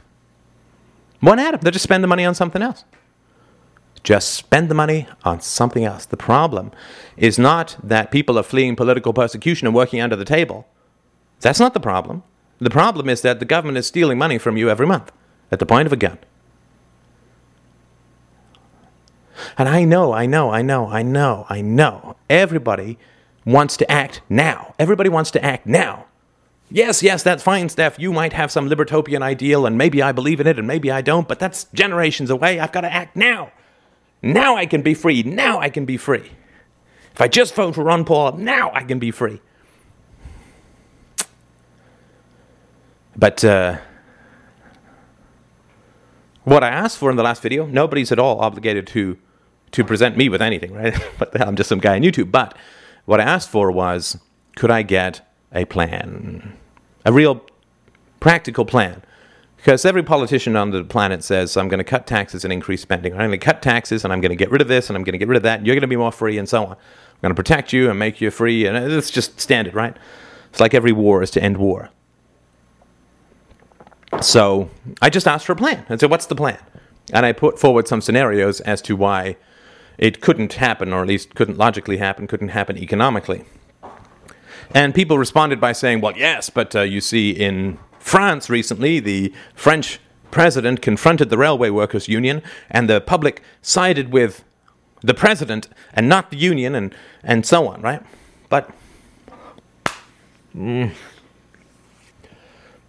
One 1.20 1.38
atom. 1.38 1.60
They'll 1.60 1.72
just 1.72 1.82
spend 1.82 2.04
the 2.04 2.08
money 2.08 2.24
on 2.24 2.34
something 2.34 2.62
else. 2.62 2.84
Just 4.02 4.32
spend 4.32 4.70
the 4.70 4.74
money 4.74 5.06
on 5.24 5.40
something 5.40 5.84
else. 5.84 6.06
The 6.06 6.16
problem 6.16 6.70
is 7.16 7.38
not 7.38 7.76
that 7.82 8.10
people 8.10 8.38
are 8.38 8.42
fleeing 8.42 8.76
political 8.76 9.12
persecution 9.12 9.66
and 9.66 9.74
working 9.74 10.00
under 10.00 10.16
the 10.16 10.24
table. 10.24 10.66
That's 11.40 11.60
not 11.60 11.74
the 11.74 11.80
problem. 11.80 12.22
The 12.58 12.70
problem 12.70 13.08
is 13.08 13.22
that 13.22 13.40
the 13.40 13.44
government 13.44 13.78
is 13.78 13.86
stealing 13.86 14.18
money 14.18 14.38
from 14.38 14.56
you 14.56 14.70
every 14.70 14.86
month 14.86 15.12
at 15.50 15.58
the 15.58 15.66
point 15.66 15.86
of 15.86 15.92
a 15.92 15.96
gun. 15.96 16.18
And 19.58 19.68
I 19.68 19.84
know, 19.84 20.12
I 20.12 20.26
know, 20.26 20.50
I 20.50 20.62
know, 20.62 20.88
I 20.88 21.02
know, 21.02 21.46
I 21.48 21.60
know. 21.60 22.16
Everybody 22.28 22.98
wants 23.44 23.76
to 23.78 23.90
act 23.90 24.22
now. 24.28 24.74
Everybody 24.78 25.08
wants 25.08 25.30
to 25.32 25.44
act 25.44 25.66
now. 25.66 26.06
Yes, 26.70 27.02
yes, 27.02 27.22
that's 27.22 27.42
fine, 27.42 27.68
Steph. 27.68 27.98
You 27.98 28.12
might 28.12 28.32
have 28.32 28.52
some 28.52 28.68
libertopian 28.68 29.22
ideal, 29.22 29.66
and 29.66 29.76
maybe 29.76 30.02
I 30.02 30.12
believe 30.12 30.40
in 30.40 30.46
it, 30.46 30.56
and 30.58 30.68
maybe 30.68 30.90
I 30.90 31.00
don't, 31.00 31.26
but 31.26 31.40
that's 31.40 31.64
generations 31.74 32.30
away. 32.30 32.60
I've 32.60 32.70
got 32.70 32.82
to 32.82 32.92
act 32.92 33.16
now. 33.16 33.50
Now 34.22 34.56
I 34.56 34.66
can 34.66 34.82
be 34.82 34.94
free. 34.94 35.22
Now 35.24 35.58
I 35.58 35.68
can 35.68 35.84
be 35.84 35.96
free. 35.96 36.30
If 37.12 37.20
I 37.20 37.26
just 37.26 37.54
vote 37.54 37.74
for 37.74 37.82
Ron 37.82 38.04
Paul, 38.04 38.32
now 38.32 38.70
I 38.72 38.84
can 38.84 38.98
be 38.98 39.10
free. 39.10 39.40
But 43.16 43.44
uh, 43.44 43.78
what 46.44 46.62
I 46.62 46.68
asked 46.68 46.98
for 46.98 47.10
in 47.10 47.16
the 47.16 47.22
last 47.22 47.42
video, 47.42 47.66
nobody's 47.66 48.12
at 48.12 48.18
all 48.18 48.40
obligated 48.40 48.86
to 48.88 49.18
to 49.72 49.84
present 49.84 50.16
me 50.16 50.28
with 50.28 50.42
anything, 50.42 50.72
right? 50.72 50.94
but 51.18 51.40
I'm 51.40 51.56
just 51.56 51.68
some 51.68 51.78
guy 51.78 51.96
on 51.96 52.02
YouTube. 52.02 52.30
But 52.30 52.56
what 53.04 53.20
I 53.20 53.24
asked 53.24 53.50
for 53.50 53.70
was, 53.70 54.18
could 54.56 54.70
I 54.70 54.82
get 54.82 55.26
a 55.52 55.64
plan, 55.64 56.56
a 57.04 57.12
real 57.12 57.44
practical 58.20 58.64
plan? 58.64 59.02
Because 59.56 59.84
every 59.84 60.02
politician 60.02 60.56
on 60.56 60.70
the 60.70 60.84
planet 60.84 61.22
says, 61.22 61.54
I'm 61.56 61.68
going 61.68 61.78
to 61.78 61.84
cut 61.84 62.06
taxes 62.06 62.44
and 62.44 62.52
increase 62.52 62.80
spending. 62.80 63.12
I'm 63.12 63.18
going 63.18 63.32
to 63.32 63.38
cut 63.38 63.60
taxes 63.60 64.04
and 64.04 64.12
I'm 64.12 64.22
going 64.22 64.30
to 64.30 64.36
get 64.36 64.50
rid 64.50 64.62
of 64.62 64.68
this 64.68 64.88
and 64.88 64.96
I'm 64.96 65.04
going 65.04 65.12
to 65.12 65.18
get 65.18 65.28
rid 65.28 65.36
of 65.36 65.42
that. 65.42 65.58
And 65.58 65.66
you're 65.66 65.74
going 65.74 65.82
to 65.82 65.86
be 65.86 65.96
more 65.96 66.12
free 66.12 66.38
and 66.38 66.48
so 66.48 66.64
on. 66.64 66.72
I'm 66.72 67.20
going 67.20 67.30
to 67.30 67.34
protect 67.34 67.72
you 67.72 67.90
and 67.90 67.98
make 67.98 68.22
you 68.22 68.30
free. 68.30 68.64
And 68.64 68.74
it's 68.74 69.10
just 69.10 69.38
standard, 69.38 69.74
right? 69.74 69.94
It's 70.48 70.60
like 70.60 70.72
every 70.72 70.92
war 70.92 71.22
is 71.22 71.30
to 71.32 71.42
end 71.42 71.58
war. 71.58 71.90
So 74.22 74.70
I 75.02 75.10
just 75.10 75.28
asked 75.28 75.44
for 75.44 75.52
a 75.52 75.56
plan. 75.56 75.84
I 75.90 75.96
said, 75.96 76.10
what's 76.10 76.26
the 76.26 76.34
plan? 76.34 76.58
And 77.12 77.26
I 77.26 77.32
put 77.32 77.58
forward 77.58 77.86
some 77.86 78.00
scenarios 78.00 78.62
as 78.62 78.80
to 78.82 78.96
why 78.96 79.36
it 80.00 80.22
couldn't 80.22 80.54
happen, 80.54 80.94
or 80.94 81.02
at 81.02 81.08
least 81.08 81.34
couldn't 81.34 81.58
logically 81.58 81.98
happen, 81.98 82.26
couldn't 82.26 82.48
happen 82.48 82.78
economically. 82.78 83.44
And 84.74 84.94
people 84.94 85.18
responded 85.18 85.60
by 85.60 85.72
saying, 85.72 86.00
well, 86.00 86.16
yes, 86.16 86.48
but 86.48 86.74
uh, 86.74 86.80
you 86.80 87.02
see, 87.02 87.30
in 87.30 87.78
France 87.98 88.48
recently, 88.48 88.98
the 88.98 89.32
French 89.54 90.00
president 90.30 90.80
confronted 90.80 91.28
the 91.28 91.36
railway 91.36 91.68
workers 91.68 92.08
union, 92.08 92.42
and 92.70 92.88
the 92.88 93.00
public 93.00 93.42
sided 93.60 94.10
with 94.10 94.42
the 95.02 95.12
president 95.12 95.68
and 95.92 96.08
not 96.08 96.30
the 96.30 96.36
union, 96.38 96.74
and, 96.74 96.94
and 97.22 97.44
so 97.44 97.68
on, 97.68 97.82
right? 97.82 98.02
But 98.48 98.70
mm, 100.56 100.92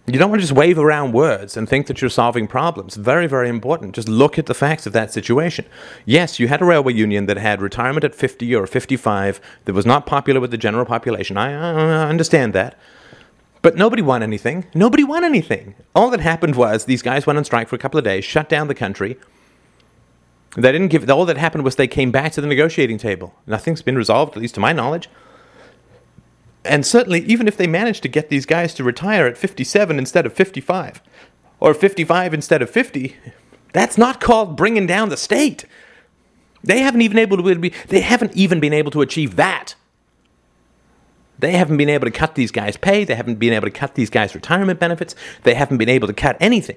you 0.06 0.18
don't 0.18 0.30
want 0.30 0.40
to 0.40 0.46
just 0.46 0.56
wave 0.56 0.78
around 0.78 1.12
words 1.12 1.56
and 1.56 1.68
think 1.68 1.86
that 1.86 2.00
you're 2.00 2.10
solving 2.10 2.48
problems. 2.48 2.96
Very, 2.96 3.28
very 3.28 3.48
important. 3.48 3.94
Just 3.94 4.08
look 4.08 4.36
at 4.36 4.46
the 4.46 4.54
facts 4.54 4.84
of 4.84 4.92
that 4.92 5.12
situation. 5.12 5.64
Yes, 6.04 6.40
you 6.40 6.48
had 6.48 6.60
a 6.60 6.64
railway 6.64 6.92
union 6.92 7.26
that 7.26 7.36
had 7.36 7.62
retirement 7.62 8.02
at 8.02 8.14
50 8.14 8.52
or 8.54 8.66
55 8.66 9.40
that 9.64 9.72
was 9.74 9.86
not 9.86 10.04
popular 10.04 10.40
with 10.40 10.50
the 10.50 10.58
general 10.58 10.84
population. 10.84 11.36
I, 11.36 11.52
I 11.52 12.08
understand 12.08 12.52
that. 12.52 12.76
But 13.62 13.76
nobody 13.76 14.02
won 14.02 14.24
anything. 14.24 14.66
Nobody 14.74 15.04
won 15.04 15.22
anything. 15.22 15.76
All 15.94 16.10
that 16.10 16.18
happened 16.20 16.56
was 16.56 16.84
these 16.84 17.02
guys 17.02 17.24
went 17.24 17.38
on 17.38 17.44
strike 17.44 17.68
for 17.68 17.76
a 17.76 17.78
couple 17.78 17.98
of 17.98 18.04
days, 18.04 18.24
shut 18.24 18.48
down 18.48 18.66
the 18.66 18.74
country. 18.74 19.16
They 20.56 20.72
didn't 20.72 20.88
give. 20.88 21.08
All 21.08 21.24
that 21.24 21.38
happened 21.38 21.64
was 21.64 21.76
they 21.76 21.86
came 21.86 22.10
back 22.10 22.32
to 22.32 22.40
the 22.40 22.48
negotiating 22.48 22.98
table. 22.98 23.34
Nothing's 23.46 23.82
been 23.82 23.96
resolved, 23.96 24.36
at 24.36 24.42
least 24.42 24.54
to 24.56 24.60
my 24.60 24.72
knowledge. 24.72 25.08
And 26.64 26.86
certainly, 26.86 27.20
even 27.24 27.48
if 27.48 27.56
they 27.56 27.66
managed 27.66 28.02
to 28.02 28.08
get 28.08 28.28
these 28.28 28.46
guys 28.46 28.72
to 28.74 28.84
retire 28.84 29.26
at 29.26 29.36
57 29.36 29.98
instead 29.98 30.26
of 30.26 30.32
55, 30.32 31.02
or 31.60 31.74
55 31.74 32.34
instead 32.34 32.62
of 32.62 32.70
50, 32.70 33.16
that's 33.72 33.98
not 33.98 34.20
called 34.20 34.56
bringing 34.56 34.86
down 34.86 35.08
the 35.08 35.16
state. 35.16 35.64
They 36.62 36.80
haven't 36.80 37.02
even 37.02 37.18
able 37.18 37.36
to 37.36 37.54
be, 37.56 37.72
they 37.88 38.00
haven't 38.00 38.36
even 38.36 38.60
been 38.60 38.72
able 38.72 38.92
to 38.92 39.00
achieve 39.00 39.36
that. 39.36 39.74
They 41.38 41.52
haven't 41.52 41.76
been 41.76 41.88
able 41.88 42.04
to 42.04 42.12
cut 42.12 42.36
these 42.36 42.52
guys' 42.52 42.76
pay. 42.76 43.02
They 43.02 43.16
haven't 43.16 43.40
been 43.40 43.52
able 43.52 43.66
to 43.66 43.72
cut 43.72 43.96
these 43.96 44.10
guys' 44.10 44.34
retirement 44.34 44.78
benefits. 44.78 45.16
They 45.42 45.54
haven't 45.54 45.78
been 45.78 45.88
able 45.88 46.06
to 46.06 46.14
cut 46.14 46.36
anything 46.38 46.76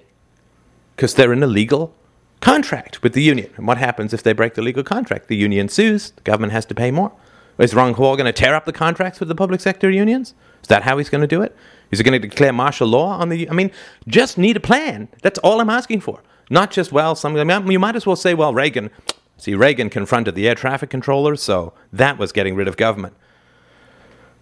because 0.96 1.14
they're 1.14 1.34
in 1.34 1.44
a 1.44 1.48
legal 1.48 1.94
contract 2.42 3.04
with 3.04 3.14
the 3.14 3.22
union. 3.22 3.52
And 3.58 3.68
what 3.68 3.78
happens 3.78 4.14
if 4.14 4.24
they 4.24 4.34
break 4.34 4.56
the 4.56 4.64
legal 4.64 4.84
contract? 4.84 5.28
The 5.28 5.36
union 5.36 5.70
sues, 5.70 6.12
the 6.12 6.22
government 6.22 6.54
has 6.54 6.66
to 6.68 6.76
pay 6.76 6.90
more. 6.90 7.12
Is 7.58 7.74
Ron 7.74 7.96
Paul 7.96 8.18
going 8.18 8.26
to 8.26 8.34
tear 8.34 8.54
up 8.54 8.66
the 8.66 8.74
contracts 8.74 9.20
with 9.20 9.30
the 9.30 9.36
public 9.36 9.62
sector 9.62 9.90
unions? 9.90 10.34
Is 10.62 10.68
that 10.68 10.84
how 10.84 10.98
he's 10.98 11.10
going 11.10 11.22
to 11.22 11.28
do 11.28 11.42
it? 11.42 11.56
Is 11.92 12.00
he 12.00 12.04
going 12.04 12.20
to 12.20 12.28
declare 12.28 12.52
martial 12.52 12.88
law 12.88 13.18
on 13.18 13.30
the? 13.30 13.50
I 13.50 13.54
mean, 13.54 13.72
just 14.08 14.38
need 14.38 14.58
a 14.58 14.60
plan. 14.60 15.08
That's 15.22 15.40
all 15.40 15.62
I'm 15.62 15.70
asking 15.70 16.02
for. 16.02 16.22
Not 16.50 16.72
just 16.72 16.92
well, 16.92 17.16
some. 17.16 17.36
I 17.38 17.44
mean, 17.44 17.72
you 17.72 17.80
might 17.80 17.96
as 17.96 18.06
well 18.06 18.16
say, 18.16 18.34
well, 18.34 18.54
Reagan. 18.54 18.90
See, 19.38 19.54
Reagan 19.54 19.90
confronted 19.90 20.36
the 20.36 20.48
air 20.48 20.56
traffic 20.56 20.90
controllers, 20.90 21.44
so 21.44 21.74
that 21.92 22.18
was 22.18 22.32
getting 22.32 22.56
rid 22.56 22.68
of 22.68 22.78
government. 22.78 23.14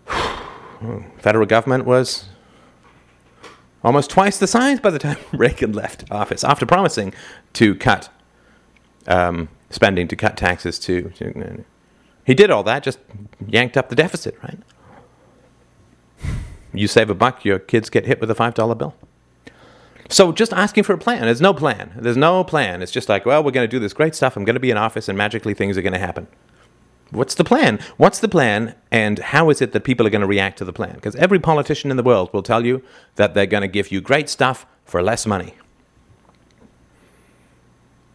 federal 1.17 1.45
government 1.45 1.85
was 1.85 2.25
almost 3.83 4.09
twice 4.09 4.37
the 4.37 4.47
size 4.47 4.79
by 4.79 4.89
the 4.89 4.99
time 4.99 5.17
Reagan 5.33 5.73
left 5.73 6.09
office, 6.11 6.43
after 6.43 6.65
promising 6.65 7.13
to 7.53 7.75
cut 7.75 8.09
um, 9.07 9.49
spending, 9.69 10.07
to 10.07 10.15
cut 10.15 10.37
taxes, 10.37 10.79
to, 10.79 11.09
to, 11.11 11.65
he 12.25 12.33
did 12.33 12.49
all 12.51 12.63
that, 12.63 12.83
just 12.83 12.99
yanked 13.47 13.77
up 13.77 13.89
the 13.89 13.95
deficit, 13.95 14.37
right? 14.43 14.59
You 16.73 16.87
save 16.87 17.09
a 17.09 17.15
buck, 17.15 17.45
your 17.45 17.59
kids 17.59 17.89
get 17.89 18.05
hit 18.05 18.19
with 18.19 18.31
a 18.31 18.35
five 18.35 18.53
dollar 18.53 18.75
bill. 18.75 18.95
So 20.09 20.31
just 20.31 20.53
asking 20.53 20.83
for 20.83 20.93
a 20.93 20.97
plan. 20.97 21.21
There's 21.21 21.41
no 21.41 21.53
plan. 21.53 21.93
There's 21.95 22.17
no 22.17 22.43
plan. 22.43 22.81
It's 22.81 22.91
just 22.91 23.09
like, 23.09 23.25
well, 23.25 23.43
we're 23.43 23.51
going 23.51 23.67
to 23.67 23.71
do 23.71 23.79
this 23.79 23.93
great 23.93 24.15
stuff. 24.15 24.35
I'm 24.35 24.43
going 24.43 24.55
to 24.55 24.59
be 24.59 24.71
in 24.71 24.77
office, 24.77 25.07
and 25.07 25.17
magically 25.17 25.53
things 25.53 25.77
are 25.77 25.81
going 25.81 25.93
to 25.93 25.99
happen. 25.99 26.27
What's 27.11 27.35
the 27.35 27.43
plan? 27.43 27.79
What's 27.97 28.19
the 28.19 28.27
plan, 28.27 28.75
and 28.91 29.19
how 29.19 29.49
is 29.49 29.61
it 29.61 29.71
that 29.71 29.83
people 29.83 30.05
are 30.07 30.09
going 30.09 30.21
to 30.21 30.27
react 30.27 30.57
to 30.57 30.65
the 30.65 30.73
plan? 30.73 30.95
Because 30.95 31.15
every 31.15 31.39
politician 31.39 31.91
in 31.91 31.97
the 31.97 32.03
world 32.03 32.33
will 32.33 32.43
tell 32.43 32.65
you 32.65 32.81
that 33.15 33.33
they're 33.33 33.45
going 33.45 33.61
to 33.61 33.67
give 33.67 33.91
you 33.91 34.01
great 34.01 34.29
stuff 34.29 34.65
for 34.83 35.01
less 35.01 35.25
money. 35.25 35.53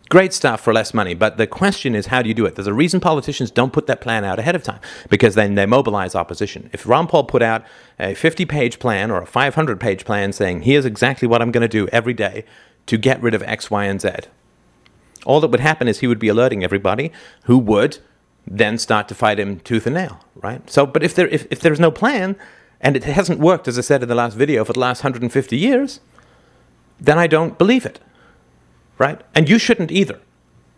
Great 0.09 0.33
stuff 0.33 0.63
for 0.63 0.73
less 0.73 0.95
money, 0.95 1.13
but 1.13 1.37
the 1.37 1.47
question 1.47 1.95
is 1.95 2.07
how 2.07 2.23
do 2.23 2.29
you 2.29 2.35
do 2.35 2.47
it? 2.47 2.55
There's 2.55 2.67
a 2.67 2.73
reason 2.73 2.99
politicians 2.99 3.51
don't 3.51 3.75
put 3.75 3.87
that 3.89 4.01
plan 4.01 4.25
out 4.25 4.39
ahead 4.39 4.55
of 4.55 4.63
time 4.63 4.81
because 5.11 5.35
then 5.35 5.55
they 5.55 5.67
mobilize 5.67 6.15
opposition. 6.15 6.71
If 6.73 6.87
Ron 6.87 7.07
Paul 7.07 7.25
put 7.25 7.43
out 7.43 7.63
a 7.99 8.15
50 8.15 8.47
page 8.47 8.79
plan 8.79 9.11
or 9.11 9.21
a 9.21 9.27
500 9.27 9.79
page 9.79 10.07
plan 10.07 10.33
saying, 10.33 10.63
here's 10.63 10.87
exactly 10.87 11.29
what 11.29 11.43
I'm 11.43 11.51
going 11.51 11.63
to 11.63 11.69
do 11.69 11.89
every 11.89 12.15
day 12.15 12.45
to 12.87 12.97
get 12.97 13.21
rid 13.21 13.35
of 13.35 13.43
X, 13.43 13.71
Y, 13.71 13.85
and 13.85 14.01
Z, 14.01 14.11
all 15.27 15.41
that 15.41 15.49
would 15.49 15.61
happen 15.61 15.89
is 15.89 15.99
he 15.99 16.07
would 16.07 16.19
be 16.19 16.29
alerting 16.29 16.65
everybody 16.65 17.13
who 17.45 17.59
would 17.59 17.99
then 18.47 18.79
start 18.79 19.09
to 19.09 19.15
fight 19.15 19.39
him 19.39 19.61
tooth 19.61 19.87
and 19.87 19.95
nail, 19.95 20.25
right? 20.37 20.69
So, 20.71 20.87
but 20.87 21.03
if 21.03 21.15
there 21.15 21.29
if, 21.29 21.47
if 21.51 21.61
there's 21.61 21.81
no 21.81 21.91
plan 21.91 22.35
and 22.81 22.97
it 22.97 23.05
hasn't 23.05 23.41
worked, 23.41 23.69
as 23.69 23.77
I 23.77 23.83
said 23.83 24.03
in 24.03 24.09
the 24.09 24.15
last 24.15 24.35
video, 24.35 24.65
for 24.65 24.73
the 24.73 24.81
last 24.81 25.05
150 25.05 25.57
years, 25.57 26.01
then 26.99 27.19
I 27.19 27.27
don't 27.27 27.59
believe 27.59 27.85
it, 27.85 28.01
right? 28.99 29.21
And 29.35 29.49
you 29.49 29.59
shouldn't 29.59 29.91
either. 29.91 30.21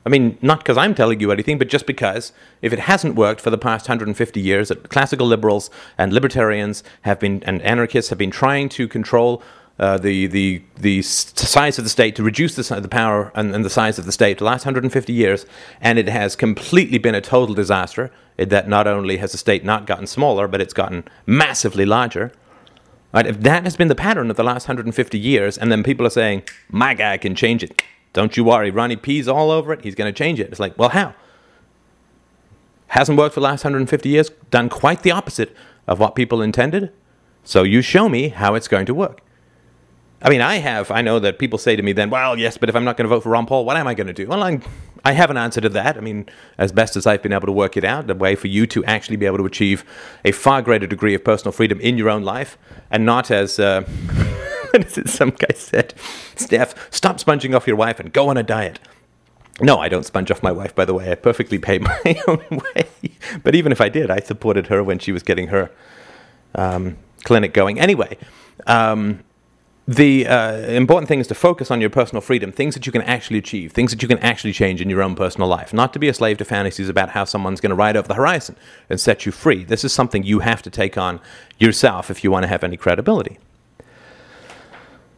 I 0.06 0.09
mean, 0.09 0.38
not 0.40 0.61
because 0.61 0.78
I'm 0.78 0.94
telling 0.94 1.20
you 1.20 1.30
anything, 1.30 1.59
but 1.59 1.68
just 1.68 1.87
because 1.87 2.33
if 2.62 2.72
it 2.72 2.78
hasn't 2.78 3.16
worked 3.16 3.40
for 3.40 3.50
the 3.50 3.59
past 3.59 3.85
150 3.85 4.40
years, 4.40 4.68
that 4.68 4.88
classical 4.88 5.26
liberals 5.26 5.70
and 5.98 6.12
libertarians 6.12 6.83
have 7.02 7.20
been 7.20 7.42
and 7.42 7.61
anarchists 7.62 8.09
have 8.09 8.18
been 8.18 8.30
trying 8.30 8.70
to 8.70 8.88
control 8.88 9.42
uh, 9.78 9.96
the, 9.96 10.26
the, 10.26 10.62
the 10.78 11.00
size 11.00 11.78
of 11.78 11.85
the 11.85 11.90
state, 11.90 12.14
to 12.14 12.22
reduce 12.22 12.54
the, 12.54 12.80
the 12.80 12.88
power 12.88 13.33
and, 13.35 13.54
and, 13.54 13.64
the 13.64 13.70
size 13.70 13.98
of 13.98 14.04
the 14.04 14.12
state 14.12 14.37
the 14.37 14.44
last 14.44 14.66
150 14.66 15.11
years, 15.11 15.46
and 15.80 15.98
it 15.98 16.06
has 16.06 16.37
completely 16.37 16.98
been 16.98 17.14
a 17.14 17.20
total 17.22 17.54
disaster. 17.54 18.11
It, 18.37 18.50
that 18.50 18.68
not 18.68 18.87
only 18.87 19.16
has 19.16 19.33
the 19.33 19.38
state 19.38 19.64
not 19.64 19.87
gotten 19.87 20.06
smaller, 20.06 20.46
but 20.48 20.61
it's 20.61 20.74
gotten 20.74 21.04
massively 21.24 21.87
larger. 21.87 22.30
Right? 23.14 23.26
If 23.26 23.40
that 23.40 23.64
has 23.64 23.76
been 23.76 23.88
the 23.88 23.94
pattern 23.94 24.28
of 24.28 24.37
the 24.37 24.44
last 24.44 24.68
150 24.68 25.18
years, 25.18 25.56
and 25.56 25.72
then 25.72 25.83
people 25.83 26.06
are 26.06 26.11
saying, 26.11 26.42
my 26.68 26.92
guy 26.92 27.16
can 27.16 27.35
change 27.35 27.62
it. 27.62 27.83
Don't 28.12 28.37
you 28.37 28.44
worry, 28.44 28.70
Ronnie 28.70 28.96
P's 28.96 29.29
all 29.29 29.51
over 29.51 29.73
it. 29.73 29.83
He's 29.83 29.94
going 29.94 30.12
to 30.12 30.16
change 30.16 30.40
it. 30.40 30.49
It's 30.49 30.61
like, 30.61 30.77
well, 30.79 30.88
how? 30.88 31.14
Hasn't 32.88 33.16
worked 33.16 33.35
for 33.35 33.40
the 33.40 33.44
last 33.44 33.62
150 33.62 34.09
years, 34.09 34.31
done 34.51 34.68
quite 34.68 35.03
the 35.03 35.12
opposite 35.12 35.55
of 35.87 36.01
what 36.01 36.16
people 36.16 36.42
intended. 36.42 36.92
So 37.44 37.62
you 37.62 37.83
show 37.83 38.09
me 38.09 38.29
how 38.29 38.55
it's 38.55 38.68
going 38.68 38.87
to 38.87 38.94
work. 38.94 39.20
I 40.23 40.29
mean, 40.29 40.40
I 40.40 40.57
have. 40.57 40.90
I 40.90 41.01
know 41.01 41.18
that 41.20 41.38
people 41.38 41.59
say 41.59 41.77
to 41.77 41.83
me 41.83 41.92
then, 41.92 42.11
well, 42.11 42.38
yes, 42.38 42.59
but 42.59 42.68
if 42.68 42.77
I'm 42.77 42.85
not 42.85 42.96
going 42.96 43.05
to 43.05 43.09
vote 43.09 43.23
for 43.23 43.31
Ron 43.31 43.46
Paul, 43.46 43.64
what 43.64 43.77
am 43.77 43.87
I 43.87 43.94
going 43.94 44.09
to 44.09 44.12
do? 44.12 44.27
Well, 44.27 44.42
I'm, 44.42 44.62
I 45.05 45.12
have 45.12 45.31
an 45.31 45.38
answer 45.38 45.61
to 45.62 45.68
that. 45.70 45.96
I 45.96 46.01
mean, 46.01 46.29
as 46.59 46.73
best 46.73 46.96
as 46.96 47.07
I've 47.07 47.23
been 47.23 47.33
able 47.33 47.46
to 47.46 47.53
work 47.53 47.77
it 47.77 47.85
out, 47.85 48.07
the 48.07 48.14
way 48.14 48.35
for 48.35 48.49
you 48.49 48.66
to 48.66 48.85
actually 48.85 49.16
be 49.16 49.25
able 49.25 49.38
to 49.38 49.46
achieve 49.46 49.85
a 50.25 50.33
far 50.33 50.61
greater 50.61 50.87
degree 50.87 51.14
of 51.14 51.25
personal 51.25 51.53
freedom 51.53 51.81
in 51.81 51.96
your 51.96 52.11
own 52.11 52.23
life 52.23 52.59
and 52.90 53.07
not 53.07 53.31
as. 53.31 53.59
Uh, 53.59 53.85
some 55.06 55.30
guy 55.30 55.54
said, 55.54 55.94
Steph, 56.37 56.92
stop 56.92 57.20
sponging 57.20 57.54
off 57.54 57.66
your 57.66 57.76
wife 57.76 58.00
and 58.00 58.12
go 58.12 58.28
on 58.28 58.37
a 58.37 58.42
diet. 58.42 58.78
No, 59.61 59.78
I 59.78 59.88
don't 59.88 60.06
sponge 60.06 60.30
off 60.30 60.42
my 60.42 60.52
wife, 60.52 60.74
by 60.74 60.85
the 60.85 60.94
way. 60.94 61.11
I 61.12 61.14
perfectly 61.14 61.59
pay 61.59 61.78
my 62.04 62.20
own 62.26 62.44
way. 62.50 62.88
But 63.42 63.54
even 63.54 63.72
if 63.72 63.80
I 63.80 63.88
did, 63.88 64.11
I 64.11 64.20
supported 64.20 64.68
her 64.68 64.83
when 64.83 64.98
she 64.98 65.12
was 65.12 65.22
getting 65.22 65.48
her 65.48 65.70
um, 66.54 66.96
clinic 67.24 67.52
going. 67.52 67.78
Anyway, 67.78 68.16
um, 68.66 69.22
the 69.87 70.26
uh, 70.26 70.56
important 70.68 71.09
thing 71.09 71.18
is 71.18 71.26
to 71.26 71.35
focus 71.35 71.70
on 71.70 71.80
your 71.80 71.90
personal 71.90 72.20
freedom, 72.20 72.52
things 72.52 72.74
that 72.74 72.87
you 72.87 72.92
can 72.92 73.02
actually 73.02 73.38
achieve, 73.38 73.72
things 73.72 73.90
that 73.90 74.00
you 74.00 74.09
can 74.09 74.18
actually 74.18 74.52
change 74.52 74.80
in 74.80 74.88
your 74.88 75.02
own 75.02 75.16
personal 75.16 75.48
life, 75.48 75.72
not 75.72 75.92
to 75.92 75.98
be 75.98 76.09
a 76.09 76.14
slave 76.14 76.38
to 76.38 76.44
fantasies 76.44 76.88
about 76.88 77.11
how 77.11 77.24
someone's 77.24 77.61
going 77.61 77.70
to 77.70 77.76
ride 77.76 77.96
over 77.96 78.06
the 78.06 78.14
horizon 78.14 78.56
and 78.88 79.00
set 79.00 79.26
you 79.26 79.33
free. 79.33 79.64
This 79.64 79.85
is 79.85 79.92
something 79.92 80.22
you 80.22 80.40
have 80.40 80.62
to 80.62 80.70
take 80.70 80.96
on 80.96 81.20
yourself 81.59 82.11
if 82.11 82.22
you 82.22 82.30
want 82.30 82.44
to 82.44 82.48
have 82.48 82.62
any 82.62 82.76
credibility. 82.76 83.38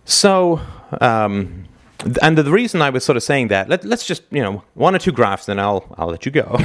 So, 0.05 0.61
um, 1.01 1.65
and 2.21 2.37
the 2.37 2.51
reason 2.51 2.83
I 2.83 2.91
was 2.91 3.05
sort 3.05 3.17
of 3.17 3.23
saying 3.23 3.49
that, 3.49 3.69
let, 3.69 3.85
us 3.85 4.05
just, 4.05 4.23
you 4.31 4.43
know, 4.43 4.65
one 4.75 4.95
or 4.95 4.99
two 4.99 5.13
graphs, 5.13 5.47
then 5.47 5.59
I'll, 5.59 5.85
I'll 5.97 6.09
let 6.09 6.27
you 6.27 6.33
go. 6.33 6.59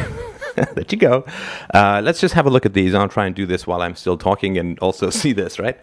let 0.75 0.91
you 0.91 0.97
go. 0.97 1.25
Uh, 1.73 2.01
let's 2.03 2.19
just 2.19 2.33
have 2.33 2.45
a 2.45 2.49
look 2.49 2.65
at 2.65 2.73
these. 2.73 2.95
I'll 2.95 3.07
try 3.07 3.27
and 3.27 3.35
do 3.35 3.45
this 3.45 3.67
while 3.67 3.81
I'm 3.81 3.95
still 3.95 4.17
talking 4.17 4.57
and 4.57 4.79
also 4.79 5.09
see 5.21 5.33
this, 5.33 5.59
right? 5.59 5.79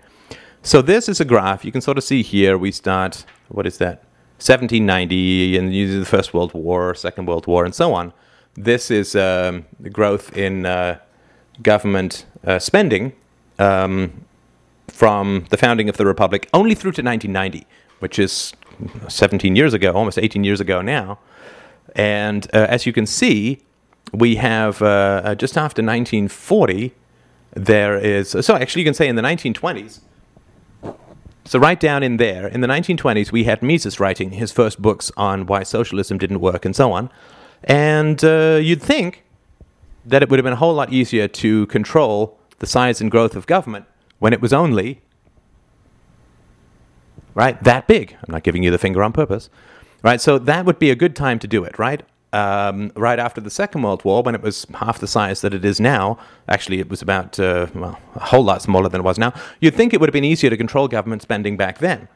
So 0.62 0.82
this 0.82 1.08
is 1.08 1.20
a 1.20 1.24
graph. 1.24 1.64
You 1.64 1.72
can 1.72 1.80
sort 1.80 1.98
of 1.98 2.04
see 2.04 2.22
here 2.22 2.58
we 2.58 2.72
start, 2.72 3.24
what 3.48 3.66
is 3.66 3.78
that? 3.78 4.02
1790 4.38 5.56
and 5.56 5.74
usually 5.74 6.00
the 6.00 6.06
First 6.06 6.34
World 6.34 6.52
War, 6.54 6.94
Second 6.94 7.26
World 7.26 7.46
War, 7.46 7.64
and 7.64 7.74
so 7.74 7.94
on. 7.94 8.12
This 8.54 8.90
is 8.90 9.14
um, 9.14 9.66
the 9.78 9.90
growth 9.90 10.36
in 10.36 10.66
uh, 10.66 10.98
government 11.62 12.26
uh, 12.44 12.58
spending 12.58 13.12
um, 13.58 14.23
from 14.94 15.44
the 15.50 15.57
founding 15.57 15.88
of 15.88 15.96
the 15.96 16.07
Republic 16.07 16.48
only 16.54 16.74
through 16.74 16.92
to 16.92 17.02
1990, 17.02 17.66
which 17.98 18.16
is 18.16 18.54
17 19.09 19.57
years 19.57 19.74
ago, 19.74 19.92
almost 19.92 20.18
18 20.18 20.44
years 20.44 20.61
ago 20.61 20.80
now. 20.80 21.18
And 21.96 22.46
uh, 22.54 22.66
as 22.70 22.87
you 22.87 22.92
can 22.92 23.04
see, 23.04 23.61
we 24.12 24.37
have 24.37 24.80
uh, 24.80 24.87
uh, 25.24 25.35
just 25.35 25.57
after 25.59 25.83
1940, 25.83 26.94
there 27.54 27.98
is, 27.98 28.30
so 28.30 28.54
actually 28.54 28.83
you 28.83 28.87
can 28.87 28.94
say 28.94 29.09
in 29.09 29.16
the 29.16 29.22
1920s, 29.22 30.00
so, 31.46 31.59
right 31.59 31.78
down 31.78 32.02
in 32.02 32.16
there, 32.16 32.46
in 32.46 32.62
the 32.62 32.66
1920s, 32.66 33.30
we 33.30 33.44
had 33.44 33.62
Mises 33.62 34.00
writing 34.00 34.30
his 34.30 34.50
first 34.50 34.80
books 34.80 35.12
on 35.14 35.44
why 35.44 35.62
socialism 35.62 36.16
didn't 36.16 36.40
work 36.40 36.64
and 36.64 36.74
so 36.74 36.90
on. 36.92 37.11
And 37.64 38.24
uh, 38.24 38.59
you'd 38.62 38.80
think 38.80 39.24
that 40.07 40.22
it 40.22 40.30
would 40.30 40.38
have 40.38 40.44
been 40.44 40.54
a 40.54 40.57
whole 40.64 40.72
lot 40.72 40.90
easier 40.90 41.28
to 41.28 41.66
control 41.66 42.38
the 42.61 42.66
size 42.66 43.02
and 43.02 43.11
growth 43.11 43.37
of 43.37 43.46
government 43.46 43.85
when 44.24 44.32
it 44.32 44.40
was 44.40 44.54
only 44.54 45.02
right? 47.34 47.62
That 47.62 47.87
big. 47.87 48.16
I'm 48.22 48.32
not 48.32 48.42
giving 48.42 48.62
you 48.62 48.70
the 48.70 48.78
finger 48.78 49.02
on 49.02 49.12
purpose, 49.12 49.50
right? 50.02 50.18
So 50.18 50.38
that 50.38 50.64
would 50.64 50.78
be 50.78 50.90
a 50.90 50.94
good 50.94 51.14
time 51.14 51.38
to 51.40 51.46
do 51.46 51.62
it, 51.62 51.78
right? 51.78 52.02
Um, 52.32 52.90
right 52.96 53.18
after 53.18 53.40
the 53.40 53.50
Second 53.50 53.82
World 53.82 54.02
War, 54.02 54.22
when 54.22 54.34
it 54.34 54.40
was 54.40 54.66
half 54.74 54.98
the 54.98 55.06
size 55.06 55.42
that 55.42 55.52
it 55.52 55.62
is 55.62 55.78
now, 55.78 56.16
actually 56.48 56.80
it 56.80 56.88
was 56.88 57.02
about, 57.02 57.38
uh, 57.38 57.66
well, 57.74 57.98
a 58.14 58.20
whole 58.20 58.42
lot 58.42 58.62
smaller 58.62 58.88
than 58.88 59.02
it 59.02 59.04
was 59.04 59.18
now, 59.18 59.34
you'd 59.60 59.74
think 59.74 59.92
it 59.92 60.00
would 60.00 60.08
have 60.08 60.14
been 60.14 60.24
easier 60.24 60.48
to 60.48 60.56
control 60.56 60.88
government 60.88 61.20
spending 61.20 61.58
back 61.58 61.78
then 61.78 62.08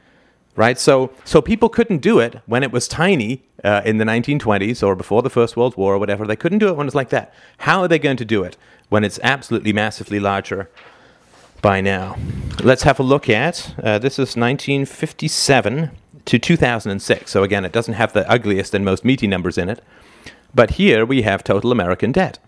right? 0.57 0.77
So, 0.77 1.13
so 1.25 1.41
people 1.41 1.69
couldn't 1.69 1.99
do 1.99 2.19
it 2.19 2.41
when 2.47 2.65
it 2.65 2.73
was 2.73 2.89
tiny 2.89 3.45
uh, 3.63 3.83
in 3.85 3.99
the 3.99 4.05
1920s 4.05 4.85
or 4.85 4.97
before 4.97 5.23
the 5.23 5.31
First 5.31 5.57
World 5.57 5.77
War 5.77 5.95
or 5.95 5.99
whatever. 5.99 6.27
They 6.27 6.35
couldn't 6.35 6.59
do 6.59 6.67
it 6.67 6.77
when 6.77 6.89
it's 6.89 6.97
like 6.97 7.11
that. 7.11 7.33
How 7.59 7.83
are 7.83 7.87
they 7.87 8.01
going 8.01 8.17
to 8.17 8.25
do 8.25 8.43
it 8.43 8.57
when 8.89 9.05
it's 9.05 9.21
absolutely 9.23 9.73
massively 9.73 10.19
larger 10.19 10.69
by 11.61 11.81
now? 11.81 12.17
Let's 12.63 12.83
have 12.83 12.99
a 12.99 13.03
look 13.03 13.29
at 13.29 13.75
uh, 13.83 13.99
this 13.99 14.15
is 14.15 14.37
1957 14.37 15.91
to 16.25 16.39
2006. 16.39 17.31
So 17.31 17.43
again, 17.43 17.65
it 17.65 17.73
doesn't 17.73 17.95
have 17.95 18.13
the 18.13 18.29
ugliest 18.31 18.75
and 18.75 18.85
most 18.85 19.05
meaty 19.05 19.27
numbers 19.27 19.59
in 19.59 19.69
it, 19.69 19.83
but 20.55 20.73
here 20.73 21.05
we 21.05 21.23
have 21.23 21.45
total 21.45 21.73
American 21.73 22.13
debt, 22.13 22.39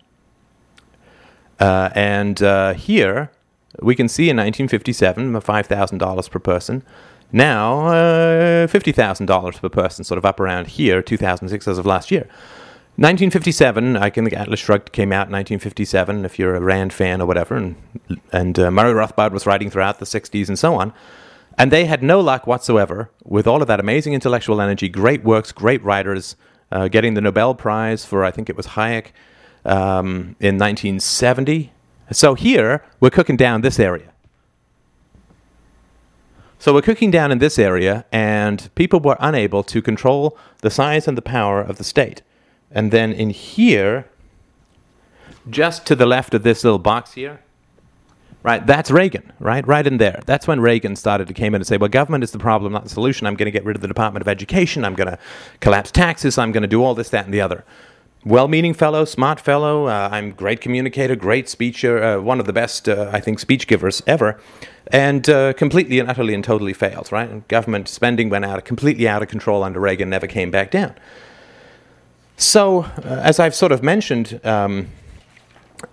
uh, 1.58 1.90
and 1.94 2.42
uh, 2.42 2.74
here 2.74 3.30
we 3.80 3.94
can 3.94 4.08
see 4.08 4.24
in 4.24 4.36
1957 4.36 5.40
five 5.40 5.66
thousand 5.66 5.98
dollars 5.98 6.28
per 6.28 6.38
person. 6.38 6.82
Now, 7.32 7.86
uh, 7.86 8.66
$50,000 8.66 9.60
per 9.60 9.68
person, 9.68 10.04
sort 10.04 10.18
of 10.18 10.24
up 10.24 10.40
around 10.40 10.66
here, 10.66 11.00
2006 11.00 11.68
as 11.68 11.78
of 11.78 11.86
last 11.86 12.10
year. 12.10 12.28
1957, 13.00 13.96
I 13.96 14.10
think 14.10 14.34
Atlas 14.34 14.60
Shrugged 14.60 14.92
came 14.92 15.10
out 15.10 15.28
in 15.28 15.32
1957, 15.32 16.26
if 16.26 16.38
you're 16.38 16.54
a 16.54 16.60
Rand 16.60 16.92
fan 16.92 17.22
or 17.22 17.26
whatever, 17.26 17.56
and, 17.56 17.76
and 18.30 18.58
uh, 18.58 18.70
Murray 18.70 18.92
Rothbard 18.92 19.30
was 19.30 19.46
writing 19.46 19.70
throughout 19.70 20.00
the 20.00 20.04
60s 20.04 20.48
and 20.48 20.58
so 20.58 20.74
on. 20.74 20.92
And 21.56 21.72
they 21.72 21.86
had 21.86 22.02
no 22.02 22.20
luck 22.20 22.46
whatsoever 22.46 23.10
with 23.24 23.46
all 23.46 23.62
of 23.62 23.68
that 23.68 23.80
amazing 23.80 24.12
intellectual 24.12 24.60
energy, 24.60 24.90
great 24.90 25.24
works, 25.24 25.50
great 25.50 25.82
writers, 25.82 26.36
uh, 26.70 26.88
getting 26.88 27.14
the 27.14 27.22
Nobel 27.22 27.54
Prize 27.54 28.04
for, 28.04 28.22
I 28.22 28.30
think 28.30 28.50
it 28.50 28.56
was 28.58 28.66
Hayek, 28.66 29.12
um, 29.64 30.36
in 30.38 30.58
1970. 30.58 31.72
So 32.12 32.34
here, 32.34 32.84
we're 33.00 33.08
cooking 33.08 33.38
down 33.38 33.62
this 33.62 33.80
area. 33.80 34.12
So 36.58 36.74
we're 36.74 36.82
cooking 36.82 37.10
down 37.10 37.32
in 37.32 37.38
this 37.38 37.58
area, 37.58 38.04
and 38.12 38.68
people 38.74 39.00
were 39.00 39.16
unable 39.20 39.62
to 39.62 39.80
control 39.80 40.36
the 40.58 40.68
size 40.68 41.08
and 41.08 41.16
the 41.16 41.22
power 41.22 41.62
of 41.62 41.78
the 41.78 41.84
state. 41.84 42.20
And 42.70 42.92
then 42.92 43.12
in 43.12 43.30
here, 43.30 44.06
just 45.48 45.86
to 45.86 45.96
the 45.96 46.06
left 46.06 46.34
of 46.34 46.42
this 46.42 46.62
little 46.62 46.78
box 46.78 47.12
here, 47.14 47.40
right, 48.42 48.64
that's 48.66 48.90
Reagan, 48.90 49.32
right, 49.40 49.66
right 49.66 49.86
in 49.86 49.98
there. 49.98 50.20
That's 50.26 50.46
when 50.46 50.60
Reagan 50.60 50.96
started 50.96 51.26
to 51.28 51.34
came 51.34 51.54
in 51.54 51.60
and 51.60 51.66
say, 51.66 51.76
well, 51.76 51.88
government 51.88 52.22
is 52.22 52.30
the 52.30 52.38
problem, 52.38 52.72
not 52.72 52.84
the 52.84 52.90
solution. 52.90 53.26
I'm 53.26 53.34
going 53.34 53.46
to 53.46 53.50
get 53.50 53.64
rid 53.64 53.76
of 53.76 53.82
the 53.82 53.88
Department 53.88 54.22
of 54.22 54.28
Education. 54.28 54.84
I'm 54.84 54.94
going 54.94 55.10
to 55.10 55.18
collapse 55.60 55.90
taxes. 55.90 56.38
I'm 56.38 56.52
going 56.52 56.62
to 56.62 56.68
do 56.68 56.82
all 56.82 56.94
this, 56.94 57.10
that, 57.10 57.24
and 57.24 57.34
the 57.34 57.40
other 57.40 57.64
well-meaning 58.24 58.74
fellow, 58.74 59.04
smart 59.04 59.40
fellow. 59.40 59.86
Uh, 59.86 60.08
I'm 60.12 60.32
great 60.32 60.60
communicator, 60.60 61.16
great 61.16 61.48
speaker, 61.48 62.02
uh, 62.02 62.20
one 62.20 62.38
of 62.38 62.46
the 62.46 62.52
best, 62.52 62.88
uh, 62.88 63.10
I 63.12 63.20
think, 63.20 63.38
speech 63.38 63.66
givers 63.66 64.02
ever, 64.06 64.38
and 64.92 65.28
uh, 65.28 65.52
completely 65.54 65.98
and 65.98 66.10
utterly 66.10 66.34
and 66.34 66.44
totally 66.44 66.74
failed. 66.74 67.10
Right? 67.10 67.28
And 67.28 67.46
government 67.48 67.88
spending 67.88 68.28
went 68.28 68.44
out 68.44 68.64
completely 68.64 69.08
out 69.08 69.22
of 69.22 69.28
control 69.28 69.62
under 69.62 69.80
Reagan, 69.80 70.10
never 70.10 70.26
came 70.26 70.50
back 70.50 70.70
down. 70.70 70.94
So, 72.40 72.84
uh, 72.84 73.20
as 73.22 73.38
I've 73.38 73.54
sort 73.54 73.70
of 73.70 73.82
mentioned. 73.82 74.40
Um, 74.44 74.88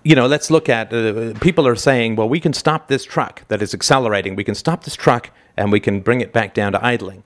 you 0.04 0.16
know, 0.16 0.28
let's 0.28 0.52
look 0.52 0.68
at 0.68 0.94
uh, 0.94 1.34
people 1.40 1.66
are 1.66 1.76
saying, 1.76 2.18
well, 2.18 2.28
we 2.28 2.42
can 2.42 2.52
stop 2.52 2.90
this 2.90 3.06
truck 3.06 3.48
that 3.48 3.62
is 3.62 3.74
accelerating. 3.74 4.36
We 4.36 4.44
can 4.44 4.56
stop 4.56 4.84
this 4.84 4.96
truck 4.96 5.30
and 5.56 5.72
we 5.72 5.80
can 5.80 6.02
bring 6.02 6.20
it 6.20 6.34
back 6.34 6.54
down 6.54 6.74
to 6.74 6.86
idling. 6.86 7.24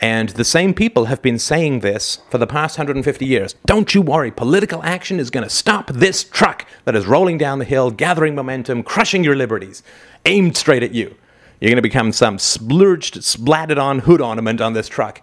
And 0.00 0.30
the 0.30 0.44
same 0.44 0.74
people 0.74 1.06
have 1.06 1.22
been 1.22 1.38
saying 1.38 1.80
this 1.80 2.18
for 2.30 2.38
the 2.38 2.46
past 2.46 2.76
150 2.76 3.24
years. 3.24 3.54
Don't 3.64 3.94
you 3.94 4.02
worry, 4.02 4.30
political 4.30 4.82
action 4.82 5.18
is 5.18 5.30
going 5.30 5.44
to 5.44 5.50
stop 5.50 5.90
this 5.92 6.24
truck 6.24 6.66
that 6.84 6.96
is 6.96 7.06
rolling 7.06 7.38
down 7.38 7.58
the 7.58 7.64
hill, 7.64 7.90
gathering 7.90 8.34
momentum, 8.34 8.82
crushing 8.82 9.24
your 9.24 9.36
liberties, 9.36 9.82
aimed 10.26 10.56
straight 10.56 10.82
at 10.82 10.92
you. 10.92 11.14
You're 11.60 11.70
going 11.70 11.76
to 11.76 11.82
become 11.82 12.12
some 12.12 12.38
splurged, 12.38 13.14
splatted 13.20 13.80
on 13.80 14.00
hood 14.00 14.20
ornament 14.20 14.60
on 14.60 14.72
this 14.72 14.88
truck. 14.88 15.22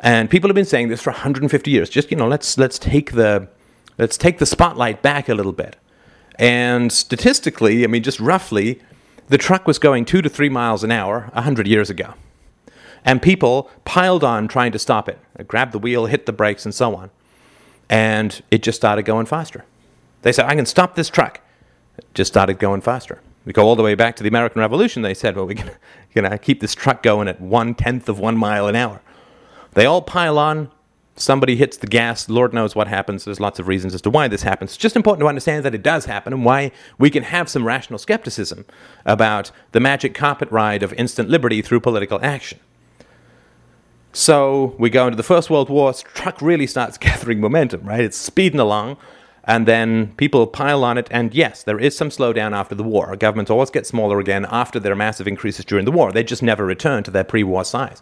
And 0.00 0.28
people 0.28 0.48
have 0.48 0.54
been 0.54 0.64
saying 0.64 0.88
this 0.88 1.00
for 1.02 1.10
150 1.10 1.70
years. 1.70 1.88
Just, 1.88 2.10
you 2.10 2.16
know, 2.16 2.28
let's, 2.28 2.58
let's, 2.58 2.78
take 2.78 3.12
the, 3.12 3.48
let's 3.98 4.16
take 4.16 4.38
the 4.38 4.46
spotlight 4.46 5.02
back 5.02 5.28
a 5.28 5.34
little 5.34 5.52
bit. 5.52 5.76
And 6.38 6.92
statistically, 6.92 7.82
I 7.82 7.86
mean, 7.86 8.02
just 8.02 8.20
roughly, 8.20 8.80
the 9.28 9.38
truck 9.38 9.66
was 9.66 9.78
going 9.78 10.04
two 10.04 10.20
to 10.22 10.28
three 10.28 10.50
miles 10.50 10.84
an 10.84 10.90
hour 10.90 11.30
100 11.32 11.66
years 11.66 11.88
ago 11.88 12.14
and 13.06 13.22
people 13.22 13.70
piled 13.84 14.24
on 14.24 14.48
trying 14.48 14.72
to 14.72 14.78
stop 14.78 15.08
it. 15.08 15.18
Grab 15.46 15.70
the 15.70 15.78
wheel, 15.78 16.06
hit 16.06 16.26
the 16.26 16.32
brakes, 16.32 16.64
and 16.66 16.74
so 16.74 16.96
on. 16.96 17.10
And 17.88 18.42
it 18.50 18.64
just 18.64 18.76
started 18.76 19.04
going 19.04 19.26
faster. 19.26 19.64
They 20.22 20.32
said, 20.32 20.46
I 20.46 20.56
can 20.56 20.66
stop 20.66 20.96
this 20.96 21.08
truck. 21.08 21.40
It 21.96 22.04
just 22.14 22.32
started 22.32 22.58
going 22.58 22.80
faster. 22.80 23.22
We 23.44 23.52
go 23.52 23.64
all 23.64 23.76
the 23.76 23.84
way 23.84 23.94
back 23.94 24.16
to 24.16 24.24
the 24.24 24.28
American 24.28 24.60
Revolution. 24.60 25.02
They 25.02 25.14
said, 25.14 25.36
well, 25.36 25.46
we're 25.46 25.54
going 26.14 26.28
to 26.28 26.38
keep 26.38 26.60
this 26.60 26.74
truck 26.74 27.04
going 27.04 27.28
at 27.28 27.40
one 27.40 27.76
tenth 27.76 28.08
of 28.08 28.18
one 28.18 28.36
mile 28.36 28.66
an 28.66 28.74
hour. 28.74 29.00
They 29.76 29.84
all 29.84 30.00
pile 30.00 30.38
on. 30.38 30.70
Somebody 31.16 31.54
hits 31.54 31.76
the 31.76 31.86
gas. 31.86 32.30
Lord 32.30 32.54
knows 32.54 32.74
what 32.74 32.88
happens. 32.88 33.26
There's 33.26 33.40
lots 33.40 33.58
of 33.58 33.68
reasons 33.68 33.94
as 33.94 34.00
to 34.02 34.10
why 34.10 34.26
this 34.26 34.42
happens. 34.42 34.70
It's 34.70 34.78
just 34.78 34.96
important 34.96 35.20
to 35.20 35.28
understand 35.28 35.66
that 35.66 35.74
it 35.74 35.82
does 35.82 36.06
happen 36.06 36.32
and 36.32 36.46
why 36.46 36.72
we 36.98 37.10
can 37.10 37.24
have 37.24 37.50
some 37.50 37.66
rational 37.66 37.98
skepticism 37.98 38.64
about 39.04 39.50
the 39.72 39.80
magic 39.80 40.14
carpet 40.14 40.50
ride 40.50 40.82
of 40.82 40.94
instant 40.94 41.28
liberty 41.28 41.60
through 41.60 41.80
political 41.80 42.18
action. 42.22 42.58
So 44.14 44.74
we 44.78 44.88
go 44.88 45.08
into 45.08 45.16
the 45.18 45.22
First 45.22 45.50
World 45.50 45.68
War, 45.68 45.92
truck 45.92 46.40
really 46.40 46.66
starts 46.66 46.96
gathering 47.08 47.38
momentum, 47.38 47.82
right? 47.82 48.00
It's 48.00 48.16
speeding 48.16 48.60
along, 48.60 48.96
and 49.44 49.68
then 49.68 50.14
people 50.16 50.46
pile 50.46 50.84
on 50.84 50.96
it. 50.96 51.06
And 51.10 51.34
yes, 51.34 51.62
there 51.62 51.78
is 51.78 51.94
some 51.94 52.08
slowdown 52.08 52.56
after 52.56 52.74
the 52.74 52.82
war. 52.82 53.14
Governments 53.14 53.50
always 53.50 53.68
get 53.68 53.86
smaller 53.86 54.20
again 54.20 54.46
after 54.50 54.80
their 54.80 54.96
massive 54.96 55.28
increases 55.28 55.66
during 55.66 55.84
the 55.84 55.92
war. 55.92 56.12
They 56.12 56.24
just 56.24 56.42
never 56.42 56.64
return 56.64 57.02
to 57.02 57.10
their 57.10 57.24
pre 57.24 57.42
war 57.42 57.62
size. 57.62 58.00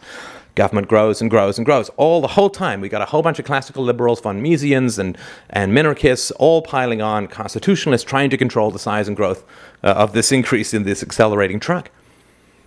Government 0.54 0.86
grows 0.86 1.20
and 1.20 1.30
grows 1.30 1.58
and 1.58 1.64
grows. 1.64 1.88
All 1.96 2.20
the 2.20 2.28
whole 2.28 2.50
time, 2.50 2.80
we 2.80 2.88
got 2.88 3.02
a 3.02 3.06
whole 3.06 3.22
bunch 3.22 3.38
of 3.38 3.44
classical 3.44 3.82
liberals, 3.82 4.20
von 4.20 4.40
Misesians, 4.40 4.98
and, 4.98 5.18
and 5.50 5.72
minarchists 5.72 6.30
all 6.38 6.62
piling 6.62 7.02
on, 7.02 7.26
constitutionalists 7.26 8.08
trying 8.08 8.30
to 8.30 8.36
control 8.36 8.70
the 8.70 8.78
size 8.78 9.08
and 9.08 9.16
growth 9.16 9.44
uh, 9.82 9.88
of 9.88 10.12
this 10.12 10.30
increase 10.30 10.72
in 10.72 10.84
this 10.84 11.02
accelerating 11.02 11.58
truck. 11.58 11.90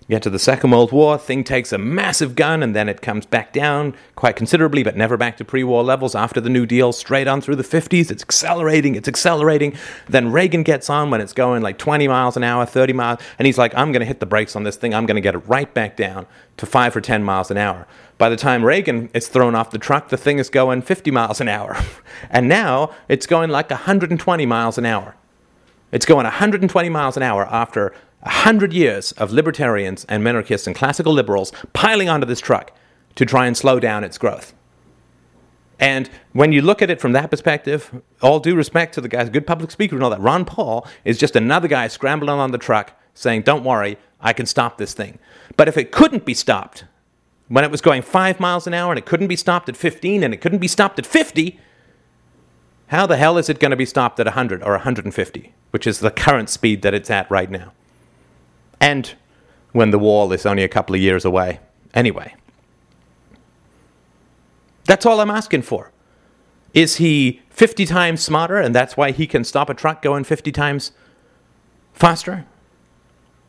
Get 0.10 0.24
to 0.24 0.30
the 0.30 0.40
Second 0.40 0.72
World 0.72 0.94
War, 0.94 1.18
thing 1.18 1.44
takes 1.44 1.74
a 1.74 1.78
massive 1.78 2.34
gun 2.34 2.64
and 2.64 2.74
then 2.74 2.88
it 2.88 3.02
comes 3.02 3.26
back 3.26 3.52
down 3.52 3.94
quite 4.16 4.38
considerably, 4.38 4.82
but 4.82 4.96
never 4.96 5.18
back 5.18 5.36
to 5.36 5.44
pre 5.44 5.66
war 5.66 5.84
levels 5.84 6.16
after 6.16 6.40
the 6.40 6.50
New 6.50 6.66
Deal, 6.66 6.94
straight 6.94 7.28
on 7.28 7.42
through 7.42 7.58
the 7.58 7.64
50s. 7.64 8.10
It's 8.10 8.24
accelerating, 8.24 8.96
it's 8.96 9.10
accelerating. 9.10 9.76
Then 10.08 10.32
Reagan 10.32 10.64
gets 10.64 10.90
on 10.90 11.12
when 11.12 11.20
it's 11.20 11.34
going 11.34 11.62
like 11.62 11.78
20 11.78 12.08
miles 12.08 12.38
an 12.38 12.44
hour, 12.46 12.66
30 12.66 12.94
miles, 12.94 13.20
and 13.38 13.46
he's 13.46 13.58
like, 13.58 13.76
I'm 13.76 13.92
going 13.92 14.00
to 14.00 14.06
hit 14.06 14.22
the 14.22 14.26
brakes 14.26 14.56
on 14.56 14.64
this 14.64 14.78
thing, 14.78 14.94
I'm 14.94 15.06
going 15.06 15.16
to 15.16 15.22
get 15.22 15.36
it 15.36 15.40
right 15.40 15.74
back 15.74 15.98
down 15.98 16.26
to 16.56 16.66
5 16.66 16.96
or 16.96 17.02
10 17.02 17.24
miles 17.24 17.52
an 17.52 17.58
hour. 17.58 17.86
By 18.18 18.30
the 18.30 18.38
time 18.38 18.64
Reagan 18.64 19.10
is 19.14 19.28
thrown 19.28 19.56
off 19.56 19.72
the 19.72 19.78
truck, 19.78 20.08
the 20.08 20.16
thing 20.16 20.40
is 20.40 20.50
going 20.50 20.84
50 20.84 21.12
miles 21.12 21.42
an 21.42 21.50
hour. 21.50 21.76
and 22.30 22.48
now 22.48 22.92
it's 23.10 23.26
going 23.26 23.50
like 23.50 23.70
120 23.70 24.46
miles 24.46 24.78
an 24.78 24.86
hour. 24.86 25.16
It's 25.92 26.06
going 26.06 26.26
120 26.26 26.90
miles 26.90 27.18
an 27.18 27.24
hour 27.24 27.46
after 27.48 27.94
a 28.24 28.30
hundred 28.30 28.74
years 28.74 29.12
of 29.14 29.32
libertarians 29.32 30.06
and 30.10 30.24
minarchists 30.24 30.68
and 30.68 30.76
classical 30.76 31.14
liberals 31.14 31.52
piling 31.74 32.10
onto 32.10 32.26
this 32.26 32.40
truck 32.40 32.72
to 33.16 33.26
try 33.26 33.46
and 33.46 33.56
slow 33.56 33.80
down 33.80 34.04
its 34.04 34.18
growth. 34.18 34.54
And 35.80 36.10
when 36.34 36.52
you 36.52 36.62
look 36.62 36.82
at 36.82 36.90
it 36.90 37.00
from 37.00 37.12
that 37.12 37.30
perspective, 37.30 38.02
all 38.22 38.40
due 38.40 38.56
respect 38.56 38.94
to 38.96 39.02
the 39.02 39.08
guy's 39.08 39.30
good 39.30 39.46
public 39.46 39.70
speaker 39.70 39.96
and 39.96 40.04
all 40.04 40.10
that, 40.10 40.20
Ron 40.20 40.46
Paul 40.46 40.88
is 41.06 41.20
just 41.20 41.36
another 41.36 41.68
guy 41.68 41.88
scrambling 41.88 42.40
on 42.40 42.52
the 42.52 42.58
truck 42.58 43.00
saying, 43.14 43.44
Don't 43.44 43.64
worry, 43.64 43.98
I 44.20 44.34
can 44.34 44.46
stop 44.46 44.78
this 44.78 44.94
thing. 44.94 45.20
But 45.56 45.68
if 45.68 45.78
it 45.78 45.92
couldn't 45.92 46.26
be 46.26 46.34
stopped, 46.34 46.86
when 47.48 47.64
it 47.64 47.72
was 47.72 47.82
going 47.82 48.02
five 48.02 48.40
miles 48.40 48.68
an 48.68 48.74
hour 48.74 48.92
and 48.92 49.00
it 49.00 49.06
couldn't 49.06 49.28
be 49.28 49.36
stopped 49.36 49.70
at 49.70 49.78
15 49.78 50.24
and 50.24 50.34
it 50.34 50.42
couldn't 50.42 50.60
be 50.60 50.68
stopped 50.68 51.00
at 51.00 51.06
50, 51.06 51.60
how 52.88 53.06
the 53.06 53.18
hell 53.18 53.38
is 53.38 53.50
it 53.50 53.60
going 53.60 53.72
to 53.72 53.78
be 53.78 53.86
stopped 53.86 54.20
at 54.20 54.26
100 54.26 54.64
or 54.64 54.72
150, 54.72 55.54
which 55.72 55.88
is 55.88 56.00
the 56.00 56.12
current 56.12 56.50
speed 56.50 56.82
that 56.82 56.94
it's 56.94 57.10
at 57.10 57.30
right 57.30 57.50
now? 57.50 57.72
And 58.80 59.14
when 59.72 59.92
the 59.92 60.00
wall 60.00 60.32
is 60.34 60.46
only 60.46 60.64
a 60.64 60.68
couple 60.68 60.96
of 60.96 61.02
years 61.02 61.26
away 61.26 61.60
anyway. 61.94 62.34
That's 64.86 65.06
all 65.06 65.20
I'm 65.20 65.30
asking 65.30 65.64
for. 65.64 65.92
Is 66.74 66.98
he 66.98 67.42
50 67.50 67.86
times 67.86 68.22
smarter 68.22 68.58
and 68.58 68.74
that's 68.74 68.96
why 68.96 69.12
he 69.12 69.28
can 69.28 69.44
stop 69.44 69.70
a 69.70 69.74
truck 69.74 70.02
going 70.02 70.24
50 70.24 70.52
times 70.52 70.92
faster? 71.94 72.46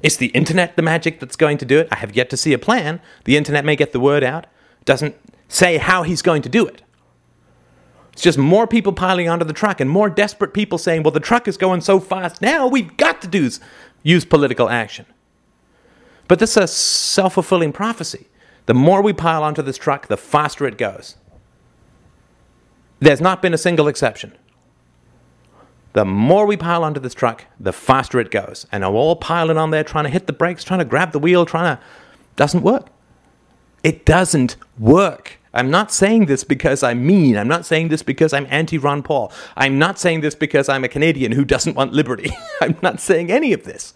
Is 0.02 0.16
the 0.16 0.28
internet 0.28 0.76
the 0.76 0.82
magic 0.82 1.20
that's 1.20 1.36
going 1.36 1.58
to 1.58 1.64
do 1.64 1.78
it? 1.78 1.88
I 1.90 1.96
have 1.96 2.14
yet 2.14 2.30
to 2.30 2.36
see 2.36 2.52
a 2.52 2.58
plan. 2.58 3.00
The 3.24 3.36
internet 3.36 3.64
may 3.64 3.76
get 3.76 3.92
the 3.92 4.00
word 4.00 4.22
out, 4.22 4.46
doesn't 4.84 5.16
say 5.48 5.78
how 5.78 6.02
he's 6.02 6.22
going 6.22 6.42
to 6.42 6.48
do 6.48 6.66
it. 6.66 6.82
It's 8.12 8.22
just 8.22 8.38
more 8.38 8.66
people 8.66 8.92
piling 8.92 9.28
onto 9.28 9.44
the 9.44 9.52
truck 9.52 9.80
and 9.80 9.88
more 9.88 10.10
desperate 10.10 10.52
people 10.52 10.78
saying, 10.78 11.02
well, 11.02 11.12
the 11.12 11.20
truck 11.20 11.46
is 11.46 11.56
going 11.56 11.82
so 11.82 12.00
fast 12.00 12.42
now, 12.42 12.66
we've 12.66 12.96
got 12.96 13.22
to 13.22 13.28
do, 13.28 13.48
use 14.02 14.24
political 14.24 14.68
action. 14.68 15.06
But 16.28 16.38
this 16.38 16.50
is 16.50 16.56
a 16.56 16.66
self 16.68 17.34
fulfilling 17.34 17.72
prophecy. 17.72 18.28
The 18.66 18.74
more 18.74 19.02
we 19.02 19.14
pile 19.14 19.42
onto 19.42 19.62
this 19.62 19.78
truck, 19.78 20.08
the 20.08 20.16
faster 20.18 20.66
it 20.66 20.76
goes. 20.76 21.16
There's 23.00 23.20
not 23.20 23.40
been 23.40 23.54
a 23.54 23.58
single 23.58 23.88
exception. 23.88 24.36
The 25.94 26.04
more 26.04 26.46
we 26.46 26.56
pile 26.56 26.84
onto 26.84 27.00
this 27.00 27.14
truck, 27.14 27.46
the 27.58 27.72
faster 27.72 28.20
it 28.20 28.30
goes. 28.30 28.66
And 28.70 28.82
we're 28.82 28.90
all 28.90 29.16
piling 29.16 29.56
on 29.56 29.70
there, 29.70 29.82
trying 29.82 30.04
to 30.04 30.10
hit 30.10 30.26
the 30.26 30.32
brakes, 30.32 30.62
trying 30.62 30.80
to 30.80 30.84
grab 30.84 31.12
the 31.12 31.18
wheel, 31.18 31.46
trying 31.46 31.76
to. 31.76 31.82
Doesn't 32.36 32.62
work. 32.62 32.88
It 33.82 34.04
doesn't 34.04 34.56
work. 34.78 35.38
I'm 35.54 35.70
not 35.70 35.90
saying 35.90 36.26
this 36.26 36.44
because 36.44 36.82
I'm 36.82 37.06
mean. 37.06 37.36
I'm 37.36 37.48
not 37.48 37.64
saying 37.64 37.88
this 37.88 38.02
because 38.02 38.32
I'm 38.32 38.46
anti 38.50 38.76
Ron 38.78 39.02
Paul. 39.02 39.32
I'm 39.56 39.78
not 39.78 39.98
saying 39.98 40.20
this 40.20 40.34
because 40.34 40.68
I'm 40.68 40.84
a 40.84 40.88
Canadian 40.88 41.32
who 41.32 41.44
doesn't 41.44 41.74
want 41.74 41.92
liberty. 41.92 42.30
I'm 42.60 42.76
not 42.82 43.00
saying 43.00 43.32
any 43.32 43.52
of 43.52 43.64
this. 43.64 43.94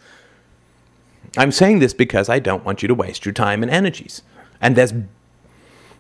I'm 1.37 1.53
saying 1.53 1.79
this 1.79 1.95
because 1.95 2.29
I 2.29 2.39
don't 2.39 2.65
want 2.65 2.83
you 2.83 2.89
to 2.89 2.95
waste 2.95 3.25
your 3.25 3.33
time 3.33 3.63
and 3.63 3.71
energies. 3.71 4.23
And 4.61 4.77
there's 4.77 4.93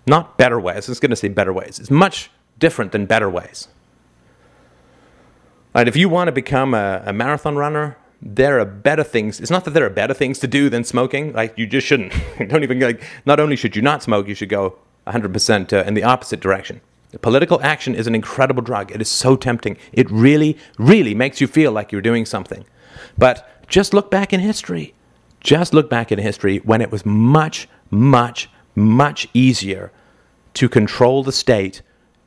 not 0.07 0.37
better 0.37 0.61
ways. 0.61 0.88
I 0.88 0.92
was 0.92 1.01
going 1.01 1.11
to 1.11 1.16
say 1.16 1.29
better 1.29 1.53
ways. 1.53 1.79
It's 1.79 1.90
much 1.90 2.31
different 2.59 2.92
than 2.92 3.07
better 3.07 3.31
ways. 3.31 3.68
Right, 5.75 5.88
if 5.88 5.97
you 5.97 6.09
want 6.09 6.29
to 6.29 6.33
become 6.33 6.75
a, 6.75 7.03
a 7.07 7.12
marathon 7.12 7.57
runner, 7.57 7.97
there 8.21 8.61
are 8.61 8.64
better 8.64 9.03
things. 9.03 9.40
It's 9.40 9.51
not 9.51 9.64
that 9.64 9.71
there 9.73 9.87
are 9.87 9.90
better 9.90 10.14
things 10.14 10.38
to 10.40 10.47
do 10.47 10.68
than 10.68 10.85
smoking. 10.85 11.33
Like 11.33 11.57
you 11.57 11.66
just 11.66 11.87
shouldn't. 11.87 12.12
Don't 12.49 12.62
even 12.62 12.79
like. 12.79 13.03
Not 13.25 13.40
only 13.40 13.57
should 13.57 13.75
you 13.75 13.83
not 13.83 14.03
smoke, 14.03 14.29
you 14.29 14.35
should 14.35 14.51
go 14.51 14.77
100% 15.07 15.73
uh, 15.73 15.85
in 15.85 15.95
the 15.95 16.05
opposite 16.05 16.40
direction. 16.40 16.81
Political 17.21 17.61
action 17.62 17.95
is 17.95 18.07
an 18.07 18.14
incredible 18.14 18.62
drug. 18.62 18.90
It 18.92 19.01
is 19.01 19.09
so 19.09 19.37
tempting. 19.37 19.77
It 19.92 20.11
really, 20.11 20.57
really 20.79 21.14
makes 21.14 21.40
you 21.40 21.47
feel 21.47 21.73
like 21.73 21.92
you're 21.92 22.01
doing 22.01 22.25
something. 22.25 22.64
But 23.18 23.66
just 23.68 23.92
look 23.92 24.11
back 24.11 24.33
in 24.33 24.40
history. 24.40 24.95
Just 25.43 25.75
look 25.75 25.91
back 25.91 26.13
in 26.13 26.19
history 26.19 26.59
when 26.59 26.81
it 26.81 26.91
was 26.93 27.05
much, 27.05 27.69
much, 27.91 28.49
much 28.75 29.29
easier 29.35 29.91
to 30.55 30.69
control 30.69 31.23
the 31.23 31.33
state. 31.33 31.83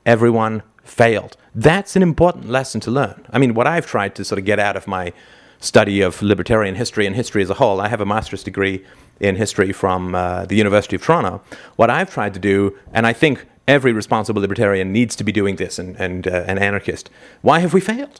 Everyone 0.05 0.63
failed. 0.83 1.37
That's 1.53 1.95
an 1.95 2.03
important 2.03 2.49
lesson 2.49 2.81
to 2.81 2.91
learn. 2.91 3.25
I 3.31 3.39
mean, 3.39 3.53
what 3.53 3.67
I've 3.67 3.85
tried 3.85 4.15
to 4.15 4.25
sort 4.25 4.39
of 4.39 4.45
get 4.45 4.59
out 4.59 4.75
of 4.75 4.87
my 4.87 5.13
study 5.59 6.01
of 6.01 6.21
libertarian 6.21 6.75
history 6.75 7.05
and 7.07 7.15
history 7.15 7.41
as 7.41 7.49
a 7.49 7.55
whole, 7.55 7.79
I 7.79 7.87
have 7.87 8.01
a 8.01 8.05
master's 8.05 8.43
degree 8.43 8.85
in 9.19 9.37
history 9.37 9.71
from 9.71 10.13
uh, 10.13 10.45
the 10.45 10.55
University 10.55 10.95
of 10.95 11.01
Toronto. 11.01 11.41
What 11.77 11.89
I've 11.89 12.11
tried 12.13 12.33
to 12.33 12.39
do, 12.39 12.77
and 12.93 13.07
I 13.07 13.13
think 13.13 13.45
every 13.67 13.93
responsible 13.93 14.41
libertarian 14.41 14.91
needs 14.91 15.15
to 15.15 15.23
be 15.23 15.31
doing 15.31 15.55
this, 15.55 15.79
and, 15.79 15.95
and 15.95 16.27
uh, 16.27 16.43
an 16.47 16.57
anarchist, 16.57 17.09
why 17.41 17.59
have 17.59 17.73
we 17.73 17.81
failed? 17.81 18.19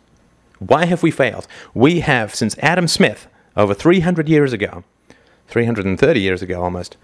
Why 0.59 0.85
have 0.85 1.03
we 1.03 1.11
failed? 1.11 1.47
We 1.73 1.99
have, 1.99 2.33
since 2.33 2.57
Adam 2.59 2.87
Smith, 2.87 3.27
over 3.55 3.73
300 3.73 4.27
years 4.27 4.53
ago, 4.53 4.83
330 5.47 6.19
years 6.19 6.41
ago 6.41 6.63
almost, 6.63 6.97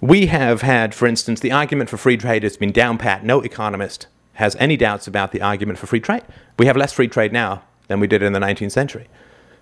we 0.00 0.26
have 0.26 0.62
had, 0.62 0.94
for 0.94 1.06
instance, 1.06 1.40
the 1.40 1.52
argument 1.52 1.90
for 1.90 1.96
free 1.96 2.16
trade 2.16 2.42
has 2.42 2.56
been 2.56 2.72
down 2.72 2.96
pat. 2.96 3.24
No 3.24 3.40
economist 3.42 4.06
has 4.34 4.56
any 4.56 4.76
doubts 4.76 5.06
about 5.06 5.32
the 5.32 5.42
argument 5.42 5.78
for 5.78 5.86
free 5.86 6.00
trade. 6.00 6.22
We 6.58 6.66
have 6.66 6.76
less 6.76 6.92
free 6.92 7.08
trade 7.08 7.32
now 7.32 7.62
than 7.88 8.00
we 8.00 8.06
did 8.06 8.22
in 8.22 8.32
the 8.32 8.38
19th 8.38 8.72
century. 8.72 9.08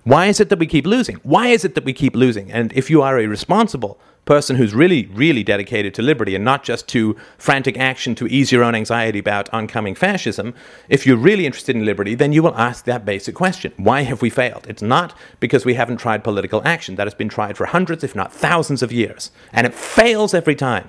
Why 0.09 0.29
is 0.29 0.41
it 0.41 0.49
that 0.49 0.59
we 0.59 0.67
keep 0.67 0.87
losing? 0.87 1.17
Why 1.17 1.49
is 1.49 1.67
it 1.67 1.75
that 1.75 1.85
we 1.85 1.93
keep 1.93 2.17
losing? 2.17 2.51
And 2.51 2.73
if 2.73 2.89
you 2.89 3.03
are 3.03 3.19
a 3.19 3.27
responsible 3.27 4.01
person 4.25 4.57
who's 4.57 4.73
really, 4.73 5.05
really 5.13 5.43
dedicated 5.43 5.93
to 5.93 6.01
liberty 6.01 6.35
and 6.35 6.43
not 6.43 6.65
just 6.65 6.89
to 6.89 7.15
frantic 7.37 7.77
action 7.77 8.15
to 8.15 8.27
ease 8.27 8.51
your 8.51 8.65
own 8.65 8.75
anxiety 8.75 9.19
about 9.19 9.53
oncoming 9.53 9.95
fascism, 9.95 10.55
if 10.89 11.07
you're 11.07 11.19
really 11.19 11.45
interested 11.45 11.77
in 11.77 11.85
liberty, 11.85 12.15
then 12.15 12.33
you 12.33 12.43
will 12.43 12.57
ask 12.57 12.87
that 12.87 13.05
basic 13.05 13.35
question 13.35 13.75
Why 13.77 14.01
have 14.01 14.23
we 14.23 14.31
failed? 14.31 14.67
It's 14.67 14.81
not 14.81 15.15
because 15.41 15.67
we 15.67 15.75
haven't 15.75 15.99
tried 15.99 16.25
political 16.25 16.63
action. 16.67 16.95
That 16.95 17.07
has 17.07 17.13
been 17.13 17.29
tried 17.29 17.59
for 17.59 17.67
hundreds, 17.67 18.03
if 18.03 18.17
not 18.17 18.33
thousands 18.33 18.83
of 18.83 18.91
years. 18.91 19.31
And 19.53 19.67
it 19.67 19.75
fails 19.75 20.33
every 20.33 20.55
time. 20.55 20.89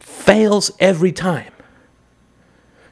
Fails 0.00 0.70
every 0.78 1.12
time. 1.12 1.52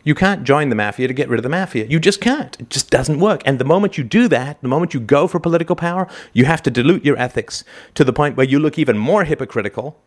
You 0.02 0.14
can't 0.14 0.44
join 0.44 0.70
the 0.70 0.74
mafia 0.74 1.08
to 1.08 1.14
get 1.14 1.28
rid 1.28 1.38
of 1.38 1.42
the 1.42 1.50
mafia. 1.50 1.84
You 1.86 2.00
just 2.00 2.20
can't. 2.20 2.58
It 2.58 2.70
just 2.70 2.90
doesn't 2.90 3.20
work. 3.20 3.42
And 3.44 3.58
the 3.58 3.64
moment 3.64 3.98
you 3.98 4.04
do 4.04 4.28
that, 4.28 4.60
the 4.62 4.68
moment 4.68 4.94
you 4.94 5.00
go 5.00 5.26
for 5.26 5.38
political 5.38 5.76
power, 5.76 6.08
you 6.32 6.46
have 6.46 6.62
to 6.62 6.70
dilute 6.70 7.04
your 7.04 7.18
ethics 7.18 7.64
to 7.94 8.04
the 8.04 8.12
point 8.12 8.36
where 8.36 8.46
you 8.46 8.58
look 8.58 8.78
even 8.78 8.96
more 8.96 9.24
hypocritical 9.24 10.00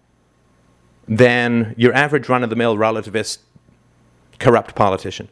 than 1.07 1.75
your 1.77 1.93
average 1.93 2.27
run 2.27 2.43
of 2.43 2.49
the 2.49 2.55
mill 2.55 2.75
relativist 2.75 3.39
corrupt 4.39 4.73
politician. 4.73 5.29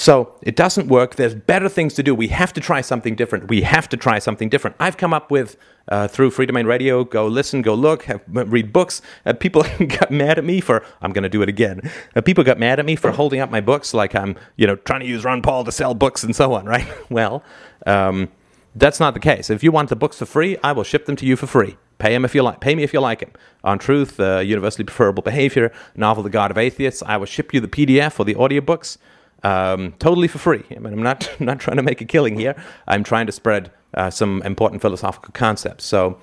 So 0.00 0.34
it 0.40 0.56
doesn't 0.56 0.88
work. 0.88 1.16
There's 1.16 1.34
better 1.34 1.68
things 1.68 1.92
to 1.92 2.02
do. 2.02 2.14
We 2.14 2.28
have 2.28 2.54
to 2.54 2.60
try 2.60 2.80
something 2.80 3.14
different. 3.14 3.50
We 3.50 3.60
have 3.60 3.86
to 3.90 3.98
try 3.98 4.18
something 4.18 4.48
different. 4.48 4.76
I've 4.80 4.96
come 4.96 5.12
up 5.12 5.30
with 5.30 5.58
uh, 5.88 6.08
through 6.08 6.30
Freedomain 6.30 6.64
Radio. 6.64 7.04
Go 7.04 7.26
listen, 7.26 7.60
go 7.60 7.74
look, 7.74 8.04
have, 8.04 8.22
read 8.26 8.72
books. 8.72 9.02
Uh, 9.26 9.34
people 9.34 9.62
got 9.86 10.10
mad 10.10 10.38
at 10.38 10.44
me 10.44 10.62
for. 10.62 10.82
I'm 11.02 11.12
going 11.12 11.24
to 11.24 11.28
do 11.28 11.42
it 11.42 11.50
again. 11.50 11.82
Uh, 12.16 12.22
people 12.22 12.42
got 12.44 12.58
mad 12.58 12.78
at 12.78 12.86
me 12.86 12.96
for 12.96 13.10
holding 13.10 13.40
up 13.40 13.50
my 13.50 13.60
books 13.60 13.92
like 13.92 14.14
I'm, 14.14 14.36
you 14.56 14.66
know, 14.66 14.76
trying 14.76 15.00
to 15.00 15.06
use 15.06 15.22
Ron 15.22 15.42
Paul 15.42 15.64
to 15.64 15.72
sell 15.72 15.92
books 15.92 16.24
and 16.24 16.34
so 16.34 16.54
on. 16.54 16.64
Right? 16.70 16.88
well, 17.10 17.44
um, 17.84 18.30
that's 18.74 19.00
not 19.00 19.12
the 19.12 19.20
case. 19.20 19.50
If 19.50 19.62
you 19.62 19.70
want 19.70 19.90
the 19.90 19.96
books 19.96 20.18
for 20.18 20.24
free, 20.24 20.56
I 20.62 20.72
will 20.72 20.84
ship 20.84 21.04
them 21.04 21.16
to 21.16 21.26
you 21.26 21.36
for 21.36 21.46
free. 21.46 21.76
Pay 21.98 22.12
them 22.14 22.24
if 22.24 22.34
you 22.34 22.42
like. 22.42 22.60
Pay 22.60 22.74
me 22.74 22.84
if 22.84 22.94
you 22.94 23.00
like 23.00 23.20
them. 23.20 23.32
On 23.64 23.78
Truth, 23.78 24.18
uh, 24.18 24.38
Universally 24.38 24.84
Preferable 24.84 25.22
Behavior, 25.22 25.72
Novel, 25.94 26.22
The 26.22 26.30
God 26.30 26.50
of 26.50 26.56
Atheists. 26.56 27.02
I 27.02 27.18
will 27.18 27.26
ship 27.26 27.52
you 27.52 27.60
the 27.60 27.68
PDF 27.68 28.18
or 28.18 28.24
the 28.24 28.36
audiobooks 28.36 28.96
um, 29.42 29.92
totally 29.98 30.28
for 30.28 30.38
free. 30.38 30.64
I 30.70 30.78
mean, 30.78 30.92
I'm 30.92 31.02
not 31.02 31.28
not 31.40 31.60
trying 31.60 31.76
to 31.76 31.82
make 31.82 32.00
a 32.00 32.04
killing 32.04 32.38
here. 32.38 32.54
I'm 32.86 33.04
trying 33.04 33.26
to 33.26 33.32
spread 33.32 33.70
uh, 33.94 34.10
some 34.10 34.42
important 34.42 34.82
philosophical 34.82 35.32
concepts. 35.32 35.84
So. 35.84 36.18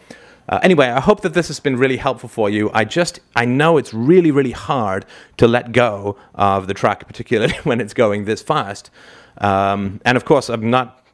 Uh, 0.50 0.60
anyway, 0.64 0.88
I 0.88 1.02
hope 1.02 1.24
that 1.24 1.34
this 1.34 1.50
has 1.50 1.60
been 1.60 1.76
really 1.76 1.98
helpful 1.98 2.30
for 2.30 2.50
you. 2.50 2.72
I 2.74 2.86
just, 2.86 3.20
I 3.36 3.44
know 3.44 3.76
it's 3.76 3.94
really, 3.94 4.32
really 4.32 4.54
hard 4.54 5.06
to 5.36 5.46
let 5.46 5.74
go 5.74 6.16
of 6.36 6.68
the 6.68 6.74
track, 6.74 7.06
particularly 7.06 7.54
when 7.66 7.82
it's 7.82 7.94
going 7.94 8.24
this 8.24 8.42
fast. 8.42 8.90
Um, 9.40 10.00
and 10.06 10.16
of 10.16 10.24
course, 10.24 10.48
I'm 10.48 10.70
not 10.70 11.06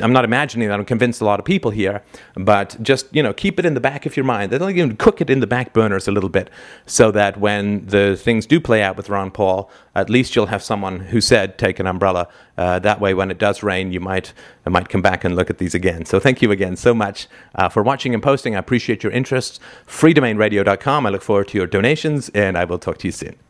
I'm 0.00 0.12
not 0.12 0.24
imagining 0.24 0.68
that 0.68 0.78
I'm 0.78 0.84
convinced 0.84 1.20
a 1.20 1.24
lot 1.24 1.38
of 1.38 1.44
people 1.44 1.70
here, 1.70 2.02
but 2.34 2.76
just 2.82 3.14
you 3.14 3.22
know 3.22 3.32
keep 3.32 3.58
it 3.58 3.66
in 3.66 3.74
the 3.74 3.80
back 3.80 4.06
of 4.06 4.16
your 4.16 4.24
mind. 4.24 4.52
They'll 4.52 4.70
even 4.70 4.96
cook 4.96 5.20
it 5.20 5.30
in 5.30 5.40
the 5.40 5.46
back 5.46 5.72
burners 5.72 6.08
a 6.08 6.12
little 6.12 6.28
bit, 6.28 6.50
so 6.86 7.10
that 7.12 7.38
when 7.38 7.86
the 7.86 8.16
things 8.16 8.46
do 8.46 8.60
play 8.60 8.82
out 8.82 8.96
with 8.96 9.08
Ron 9.08 9.30
Paul, 9.30 9.70
at 9.94 10.10
least 10.10 10.36
you'll 10.36 10.46
have 10.46 10.62
someone 10.62 11.00
who 11.00 11.20
said 11.20 11.58
take 11.58 11.78
an 11.78 11.86
umbrella. 11.86 12.28
Uh, 12.56 12.78
that 12.80 13.00
way, 13.00 13.14
when 13.14 13.30
it 13.30 13.38
does 13.38 13.62
rain, 13.62 13.92
you 13.92 14.00
might 14.00 14.32
uh, 14.66 14.70
might 14.70 14.88
come 14.88 15.02
back 15.02 15.24
and 15.24 15.36
look 15.36 15.50
at 15.50 15.58
these 15.58 15.74
again. 15.74 16.04
So 16.04 16.20
thank 16.20 16.42
you 16.42 16.50
again 16.50 16.76
so 16.76 16.94
much 16.94 17.28
uh, 17.54 17.68
for 17.68 17.82
watching 17.82 18.14
and 18.14 18.22
posting. 18.22 18.56
I 18.56 18.58
appreciate 18.58 19.02
your 19.02 19.12
interest. 19.12 19.60
FreeDomainRadio.com. 19.86 21.06
I 21.06 21.10
look 21.10 21.22
forward 21.22 21.48
to 21.48 21.58
your 21.58 21.66
donations, 21.66 22.28
and 22.30 22.56
I 22.56 22.64
will 22.64 22.78
talk 22.78 22.98
to 22.98 23.08
you 23.08 23.12
soon. 23.12 23.47